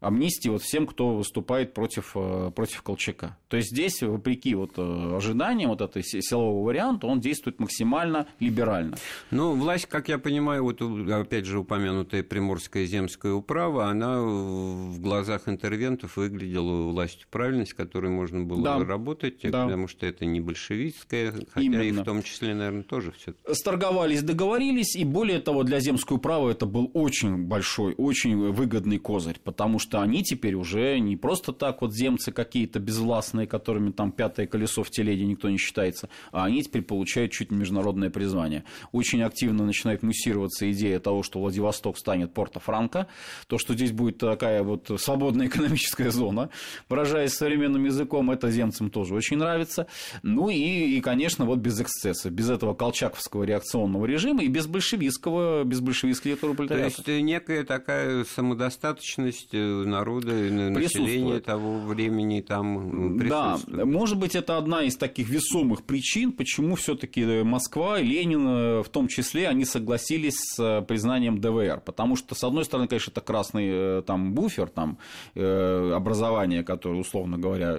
амнистии 0.01 0.49
вот 0.49 0.63
всем, 0.63 0.87
кто 0.87 1.17
выступает 1.17 1.75
против, 1.75 2.13
э, 2.15 2.51
против 2.55 2.83
Колчака. 2.83 3.37
То 3.49 3.57
есть 3.57 3.71
здесь, 3.71 4.03
вопреки 4.03 4.55
вот 4.55 4.73
э, 4.77 5.17
ожиданиям 5.17 5.71
вот 5.71 5.81
этой 5.81 6.03
силового 6.05 6.65
варианта, 6.65 7.07
он 7.07 7.21
действует 7.21 7.59
максимально 7.59 8.27
либерально. 8.41 8.97
Ну, 9.31 9.55
власть, 9.55 9.87
как 9.87 10.09
я 10.09 10.19
понимаю, 10.19 10.63
вот 10.63 10.81
опять 10.83 11.47
же 11.47 11.61
упомянутая 11.61 12.23
Приморская 12.23 12.87
земская 12.87 13.33
управа, 13.33 13.87
она 13.87 14.21
в 14.21 15.01
глазах 15.01 15.49
интервентов 15.49 16.17
выглядела 16.17 16.91
властью 16.91 17.27
правильность, 17.31 17.73
которой 17.73 18.11
можно 18.11 18.45
было 18.45 18.63
да. 18.63 18.85
работать, 18.85 19.41
да. 19.43 19.65
потому 19.65 19.89
что 19.89 20.07
это 20.07 20.25
не 20.25 20.41
большевистская, 20.41 21.33
хотя 21.33 21.61
Именно. 21.61 21.83
и 21.83 21.93
в 21.93 22.05
том 22.05 22.23
числе, 22.23 22.55
наверное, 22.55 22.83
тоже 22.83 23.13
все. 23.13 23.35
Сторговались, 23.53 24.23
договорились, 24.23 24.95
и 24.95 25.05
более 25.05 25.41
того, 25.41 25.65
для 25.65 25.81
земской 25.81 26.17
управы 26.19 26.51
это 26.51 26.67
был 26.67 26.91
очень 26.95 27.37
большой, 27.37 27.95
очень 27.97 28.37
выгодный 28.53 28.99
козырь, 28.99 29.39
потому 29.43 29.79
что 29.79 29.88
что 29.89 30.03
они 30.03 30.23
теперь 30.23 30.55
уже 30.55 30.99
не 30.99 31.17
просто 31.17 31.55
так 31.55 31.81
вот 31.81 31.95
земцы 31.95 32.31
какие-то 32.31 32.79
безвластные, 32.79 33.47
которыми 33.47 33.91
там 33.91 34.13
пятое 34.13 34.47
колесо 34.47 34.83
в 34.83 34.91
телеге 34.91 35.25
никто 35.25 35.49
не 35.49 35.57
считается, 35.57 36.11
а 36.31 36.45
они 36.45 36.63
теперь 36.63 36.83
получают 36.83 37.33
чуть 37.33 37.51
не 37.51 37.57
международное 37.57 38.11
призвание. 38.11 38.65
Очень 38.93 39.23
активно 39.23 39.65
начинает 39.65 40.03
муссироваться 40.03 40.71
идея 40.71 41.01
того, 41.01 41.23
что 41.23 41.41
Владивосток 41.41 41.97
станет 41.97 42.35
Порто-Франко, 42.35 43.07
то, 43.47 43.57
что 43.57 43.73
здесь 43.73 43.93
будет 43.93 44.19
такая 44.19 44.63
вот 44.63 44.91
свободная 45.01 45.47
экономическая 45.47 46.11
зона, 46.11 46.51
выражаясь 46.91 47.33
современным 47.33 47.87
языком, 47.87 48.31
это 48.31 48.51
земцам 48.51 48.91
тоже 48.91 49.15
очень 49.15 49.39
нравится. 49.39 49.87
Ну 50.23 50.51
и, 50.51 50.99
и 50.99 51.01
конечно, 51.01 51.47
вот 51.47 51.61
без 51.61 51.81
эксцесса, 51.81 52.29
без 52.29 52.51
этого 52.51 52.75
колчаковского 52.75 53.45
реакционного 53.45 54.05
режима 54.05 54.43
и 54.43 54.49
без 54.49 54.67
большевистского, 54.67 55.65
без 55.65 55.81
большевистского 55.81 56.53
пролетариата. 56.53 57.03
То 57.03 57.11
есть 57.11 57.25
некая 57.25 57.65
такая 57.65 58.25
самодостаточность 58.25 59.55
э, 59.85 59.89
народа, 59.89 60.33
населения 60.33 61.41
того 61.41 61.79
времени 61.79 62.41
там 62.41 63.19
Да, 63.19 63.59
может 63.85 64.19
быть, 64.19 64.35
это 64.35 64.57
одна 64.57 64.83
из 64.83 64.97
таких 64.97 65.29
весомых 65.29 65.85
причин, 65.85 66.33
почему 66.33 66.77
все 66.77 66.95
таки 66.95 67.43
Москва 67.43 68.01
и 68.01 68.05
Ленин 68.05 68.47
э, 68.47 68.83
в 68.83 68.89
том 68.89 69.09
числе, 69.09 69.49
они 69.49 69.65
согласились 69.65 70.37
с 70.39 70.63
э, 70.63 70.83
признанием 70.83 71.41
ДВР, 71.41 71.83
потому 71.85 72.17
что, 72.17 72.35
с 72.35 72.45
одной 72.45 72.65
стороны, 72.65 72.89
конечно, 72.89 73.11
это 73.11 73.21
красный 73.21 73.69
э, 73.69 74.03
там 74.07 74.33
буфер, 74.35 74.69
там 74.69 74.99
образование, 75.35 76.63
которое, 76.65 77.01
условно 77.01 77.39
говоря, 77.39 77.79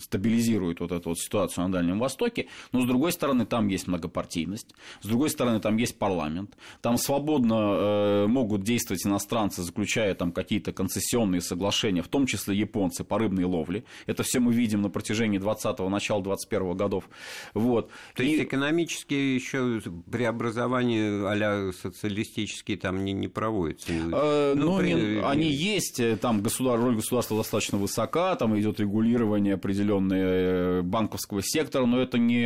стабилизирует 0.00 0.80
вот 0.80 0.92
эту 0.92 1.10
вот 1.10 1.18
ситуацию 1.18 1.66
на 1.66 1.72
Дальнем 1.72 1.98
Востоке, 1.98 2.46
но, 2.72 2.80
с 2.82 2.86
другой 2.86 3.12
стороны, 3.12 3.46
там 3.46 3.68
есть 3.68 3.86
многопартийность, 3.86 4.74
с 5.00 5.06
другой 5.06 5.30
стороны, 5.30 5.60
там 5.60 5.76
есть 5.76 5.98
парламент, 5.98 6.56
там 6.80 6.96
свободно 6.96 8.26
могут 8.28 8.62
действовать 8.62 9.06
иностранцы, 9.06 9.62
заключая 9.62 10.14
там 10.14 10.32
какие-то 10.32 10.72
концессионные 10.72 11.37
международные 11.38 11.42
соглашения, 11.42 12.02
в 12.02 12.08
том 12.08 12.26
числе 12.26 12.56
японцы 12.56 13.04
по 13.04 13.18
рыбной 13.18 13.44
ловле. 13.44 13.84
Это 14.06 14.22
все 14.22 14.40
мы 14.40 14.52
видим 14.52 14.82
на 14.82 14.90
протяжении 14.90 15.40
20-го, 15.40 15.88
начала 15.88 16.22
21-го 16.22 16.74
годов. 16.74 17.08
Вот. 17.54 17.90
То 18.14 18.22
и... 18.22 18.28
есть 18.28 18.42
экономические 18.44 19.34
еще 19.34 19.80
преобразования 20.10 21.08
а 21.26 21.72
социалистические 21.72 22.76
там 22.76 23.04
не, 23.04 23.12
не 23.12 23.28
проводятся? 23.28 23.92
Э, 23.92 24.54
ну, 24.54 24.72
ну, 24.72 24.78
при... 24.78 24.92
не, 24.92 25.22
они 25.22 25.50
есть, 25.50 26.00
э, 26.00 26.16
там 26.16 26.42
государ... 26.42 26.78
роль 26.80 26.96
государства 26.96 27.36
достаточно 27.36 27.78
высока, 27.78 28.34
там 28.36 28.58
идет 28.58 28.80
регулирование 28.80 29.54
определенное 29.54 30.80
э, 30.80 30.82
банковского 30.82 31.42
сектора, 31.42 31.86
но 31.86 32.00
это 32.00 32.18
не, 32.18 32.42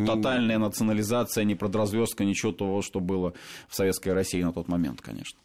не 0.00 0.06
тотальная 0.06 0.58
национализация, 0.58 1.44
не 1.44 1.54
продразверстка, 1.54 2.24
ничего 2.24 2.52
того, 2.52 2.82
что 2.82 3.00
было 3.00 3.32
в 3.68 3.74
Советской 3.74 4.12
России 4.12 4.42
на 4.42 4.52
тот 4.52 4.68
момент, 4.68 5.00
конечно. 5.00 5.38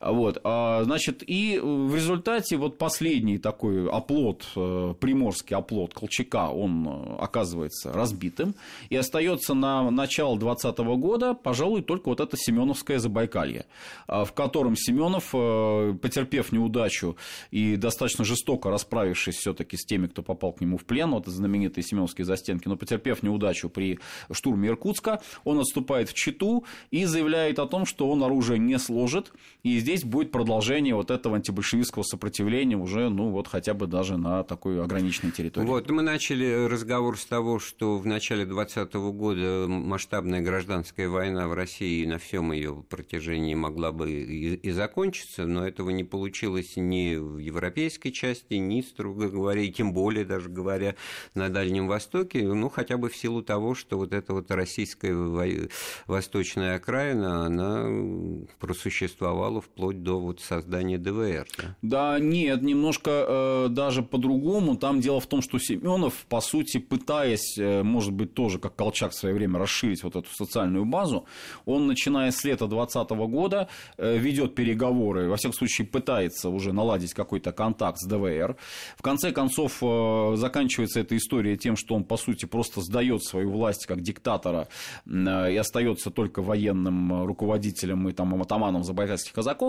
Вот, 0.00 0.40
а, 0.44 0.82
значит, 0.84 1.22
и 1.26 1.58
в 1.58 1.94
результате 1.94 2.56
вот 2.56 2.78
последний 2.78 3.38
такой 3.38 3.88
оплот, 3.88 4.44
э, 4.56 4.94
приморский 4.98 5.56
оплот 5.56 5.94
Колчака, 5.94 6.48
он 6.48 6.86
э, 6.86 7.16
оказывается 7.20 7.92
разбитым, 7.92 8.54
и 8.90 8.96
остается 8.96 9.54
на 9.54 9.90
начало 9.90 10.38
2020 10.38 10.78
года, 10.98 11.34
пожалуй, 11.34 11.82
только 11.82 12.08
вот 12.08 12.20
это 12.20 12.36
Семеновское 12.36 12.98
Забайкалье, 12.98 13.66
а, 14.06 14.24
в 14.24 14.32
котором 14.32 14.76
Семенов, 14.76 15.30
э, 15.32 15.94
потерпев 16.00 16.52
неудачу 16.52 17.16
и 17.50 17.76
достаточно 17.76 18.24
жестоко 18.24 18.70
расправившись 18.70 19.36
все-таки 19.36 19.76
с 19.76 19.84
теми, 19.84 20.06
кто 20.06 20.22
попал 20.22 20.52
к 20.52 20.60
нему 20.60 20.78
в 20.78 20.84
плен, 20.84 21.10
вот 21.10 21.26
знаменитые 21.26 21.84
Семеновские 21.84 22.24
застенки, 22.24 22.68
но 22.68 22.76
потерпев 22.76 23.22
неудачу 23.22 23.68
при 23.68 23.98
штурме 24.30 24.68
Иркутска, 24.68 25.20
он 25.44 25.60
отступает 25.60 26.08
в 26.08 26.14
Читу 26.14 26.64
и 26.90 27.04
заявляет 27.04 27.58
о 27.58 27.66
том, 27.66 27.86
что 27.86 28.08
он 28.08 28.22
оружие 28.22 28.58
не 28.58 28.78
сложит, 28.78 29.32
и 29.62 29.78
здесь 29.78 29.93
здесь 29.96 30.04
будет 30.04 30.30
продолжение 30.30 30.94
вот 30.94 31.10
этого 31.10 31.36
антибольшевистского 31.36 32.02
сопротивления 32.02 32.76
уже, 32.76 33.08
ну, 33.08 33.30
вот 33.30 33.48
хотя 33.48 33.74
бы 33.74 33.86
даже 33.86 34.16
на 34.16 34.42
такой 34.42 34.82
ограниченной 34.82 35.32
территории. 35.32 35.66
Вот, 35.66 35.90
мы 35.90 36.02
начали 36.02 36.66
разговор 36.66 37.18
с 37.18 37.24
того, 37.24 37.58
что 37.58 37.98
в 37.98 38.06
начале 38.06 38.44
2020 38.44 38.94
года 38.94 39.66
масштабная 39.68 40.40
гражданская 40.40 41.08
война 41.08 41.48
в 41.48 41.54
России 41.54 42.04
на 42.06 42.18
всем 42.18 42.52
ее 42.52 42.84
протяжении 42.88 43.54
могла 43.54 43.92
бы 43.92 44.10
и, 44.10 44.70
закончиться, 44.70 45.46
но 45.46 45.66
этого 45.66 45.90
не 45.90 46.04
получилось 46.04 46.72
ни 46.76 47.16
в 47.16 47.38
европейской 47.38 48.10
части, 48.10 48.54
ни, 48.54 48.80
строго 48.80 49.28
говоря, 49.28 49.62
и 49.62 49.70
тем 49.70 49.92
более 49.92 50.24
даже 50.24 50.48
говоря, 50.48 50.96
на 51.34 51.48
Дальнем 51.48 51.86
Востоке, 51.86 52.42
ну, 52.42 52.68
хотя 52.68 52.96
бы 52.96 53.08
в 53.08 53.16
силу 53.16 53.42
того, 53.42 53.74
что 53.74 53.98
вот 53.98 54.12
эта 54.12 54.32
вот 54.32 54.50
российская 54.50 55.14
восточная 56.06 56.76
окраина, 56.76 57.46
она 57.46 57.86
просуществовала 58.58 59.60
вплоть 59.74 60.02
до 60.02 60.20
вот 60.20 60.40
создания 60.40 60.98
ДВР. 60.98 61.46
Да, 61.58 61.74
да 61.82 62.18
нет, 62.20 62.62
немножко 62.62 63.10
э, 63.10 63.66
даже 63.70 64.02
по-другому. 64.02 64.76
Там 64.76 65.00
дело 65.00 65.18
в 65.18 65.26
том, 65.26 65.42
что 65.42 65.58
Семенов, 65.58 66.26
по 66.28 66.40
сути, 66.40 66.78
пытаясь, 66.78 67.58
э, 67.58 67.82
может 67.82 68.12
быть, 68.12 68.34
тоже, 68.34 68.58
как 68.58 68.76
Колчак 68.76 69.10
в 69.10 69.14
свое 69.14 69.34
время, 69.34 69.58
расширить 69.58 70.04
вот 70.04 70.14
эту 70.14 70.28
социальную 70.30 70.84
базу, 70.84 71.26
он, 71.66 71.88
начиная 71.88 72.30
с 72.30 72.44
лета 72.44 72.68
2020 72.68 73.10
года, 73.28 73.68
э, 73.98 74.16
ведет 74.16 74.54
переговоры, 74.54 75.28
во 75.28 75.36
всяком 75.36 75.54
случае, 75.54 75.88
пытается 75.88 76.50
уже 76.50 76.72
наладить 76.72 77.12
какой-то 77.12 77.50
контакт 77.50 77.98
с 77.98 78.06
ДВР. 78.06 78.56
В 78.96 79.02
конце 79.02 79.32
концов, 79.32 79.78
э, 79.82 80.34
заканчивается 80.36 81.00
эта 81.00 81.16
история 81.16 81.56
тем, 81.56 81.76
что 81.76 81.96
он, 81.96 82.04
по 82.04 82.16
сути, 82.16 82.44
просто 82.44 82.80
сдает 82.80 83.24
свою 83.24 83.50
власть 83.50 83.86
как 83.86 84.02
диктатора 84.02 84.68
э, 85.06 85.52
и 85.52 85.56
остается 85.56 86.10
только 86.10 86.42
военным 86.42 87.24
руководителем 87.24 88.08
и 88.08 88.12
там 88.12 88.40
атаманом 88.40 88.84
забайкальских 88.84 89.32
казаков. 89.32 89.63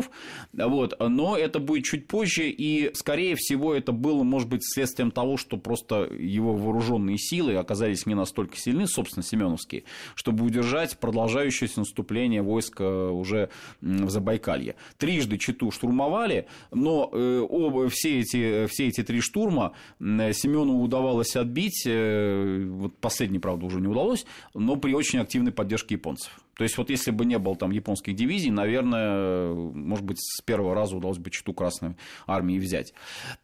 Вот. 0.54 0.96
Но 1.00 1.38
это 1.38 1.60
будет 1.60 1.86
чуть 1.86 2.08
позже, 2.08 2.50
и, 2.50 2.92
скорее 2.94 3.36
всего, 3.36 3.74
это 3.74 3.92
было, 3.92 4.24
может 4.24 4.50
быть, 4.50 4.62
следствием 4.64 5.12
того, 5.12 5.38
что 5.38 5.58
просто 5.58 6.10
его 6.18 6.54
вооруженные 6.54 7.18
силы 7.18 7.56
оказались 7.56 8.06
не 8.06 8.16
настолько 8.16 8.58
сильны, 8.58 8.88
собственно, 8.88 9.24
семеновские, 9.24 9.84
чтобы 10.16 10.46
удержать 10.46 10.98
продолжающееся 11.00 11.80
наступление 11.80 12.42
войска 12.42 13.10
уже 13.12 13.50
в 13.82 14.10
Забайкалье. 14.10 14.76
Трижды 14.98 15.38
Читу 15.38 15.72
штурмовали, 15.72 16.48
но 16.72 17.10
э, 17.12 17.46
оба, 17.48 17.90
все, 17.90 18.20
эти, 18.20 18.68
все 18.68 18.88
эти 18.88 19.04
три 19.04 19.22
штурма 19.22 19.74
Семенову 20.00 20.84
удавалось 20.84 21.36
отбить, 21.36 21.84
э, 21.86 22.66
вот 22.68 22.98
последний, 22.98 23.40
правда, 23.40 23.66
уже 23.66 23.82
не 23.82 23.88
удалось, 23.88 24.26
но 24.54 24.76
при 24.76 24.94
очень 24.94 25.20
активной 25.20 25.52
поддержке 25.52 25.96
японцев. 25.96 26.32
То 26.58 26.64
есть, 26.64 26.78
вот 26.78 26.90
если 26.90 27.12
бы 27.12 27.26
не 27.26 27.38
было 27.38 27.56
там 27.56 27.72
японских 27.72 28.16
дивизий, 28.16 28.52
наверное, 28.52 29.54
может 29.54 30.06
быть, 30.06 30.18
с 30.20 30.42
первого 30.42 30.74
раза 30.74 30.96
удалось 30.96 31.18
бы 31.18 31.30
читу 31.30 31.54
Красной 31.54 31.96
Армии 32.28 32.58
взять. 32.60 32.94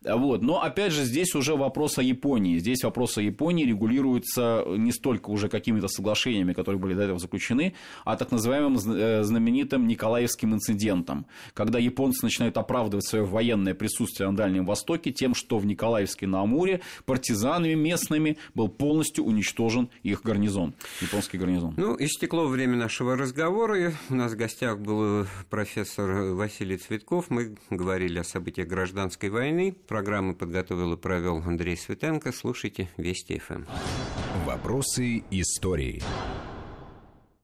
Вот. 0.04 0.42
Но, 0.42 0.62
опять 0.62 0.94
же, 0.94 1.04
здесь 1.04 1.36
уже 1.36 1.56
вопрос 1.56 1.98
о 1.98 2.04
Японии. 2.04 2.58
Здесь 2.58 2.84
вопрос 2.84 3.18
о 3.18 3.22
Японии 3.22 3.66
регулируется 3.66 4.64
не 4.68 4.92
столько 4.92 5.30
уже 5.30 5.50
какими-то 5.50 5.88
соглашениями, 5.88 6.54
которые 6.54 6.80
были 6.80 6.94
до 6.94 7.04
этого 7.04 7.20
заключены, 7.20 7.74
а 8.06 8.16
так 8.16 8.32
называемым 8.32 8.78
э, 8.78 9.24
знаменитым 9.24 9.88
Николаевским 9.88 10.54
инцидентом, 10.54 11.26
когда 11.54 11.80
японцы 11.80 12.26
начинают 12.26 12.58
оправдывать 12.58 13.06
свое 13.06 13.26
военное 13.26 13.74
присутствие 13.74 14.30
на 14.30 14.36
Дальнем 14.36 14.66
Востоке 14.66 15.12
тем, 15.12 15.36
что 15.36 15.58
в 15.58 15.66
Николаевске 15.66 16.28
на 16.28 16.42
Амуре 16.42 16.82
партизанами 17.06 17.74
местными 17.74 18.38
был 18.54 18.70
полностью 18.70 19.26
уничтожен 19.26 19.90
их 20.04 20.24
гарнизон, 20.24 20.74
японский 21.02 21.38
гарнизон. 21.38 21.74
Ну, 21.78 21.96
истекло 22.00 22.46
время 22.46 22.78
нашего 22.78 23.01
нашего 23.02 23.18
разговора. 23.18 23.94
У 24.12 24.14
нас 24.14 24.34
в 24.34 24.36
гостях 24.36 24.78
был 24.78 25.26
профессор 25.50 26.36
Василий 26.36 26.78
Цветков. 26.78 27.32
Мы 27.32 27.58
говорили 27.72 28.20
о 28.20 28.24
событиях 28.24 28.68
гражданской 28.68 29.30
войны. 29.30 29.76
Программу 29.88 30.36
подготовил 30.36 30.94
и 30.94 30.98
провел 30.98 31.38
Андрей 31.38 31.78
Светенко. 31.78 32.32
Слушайте 32.32 32.90
Вести 32.98 33.40
ФМ. 33.40 33.64
Вопросы 34.46 35.24
истории. 35.32 36.04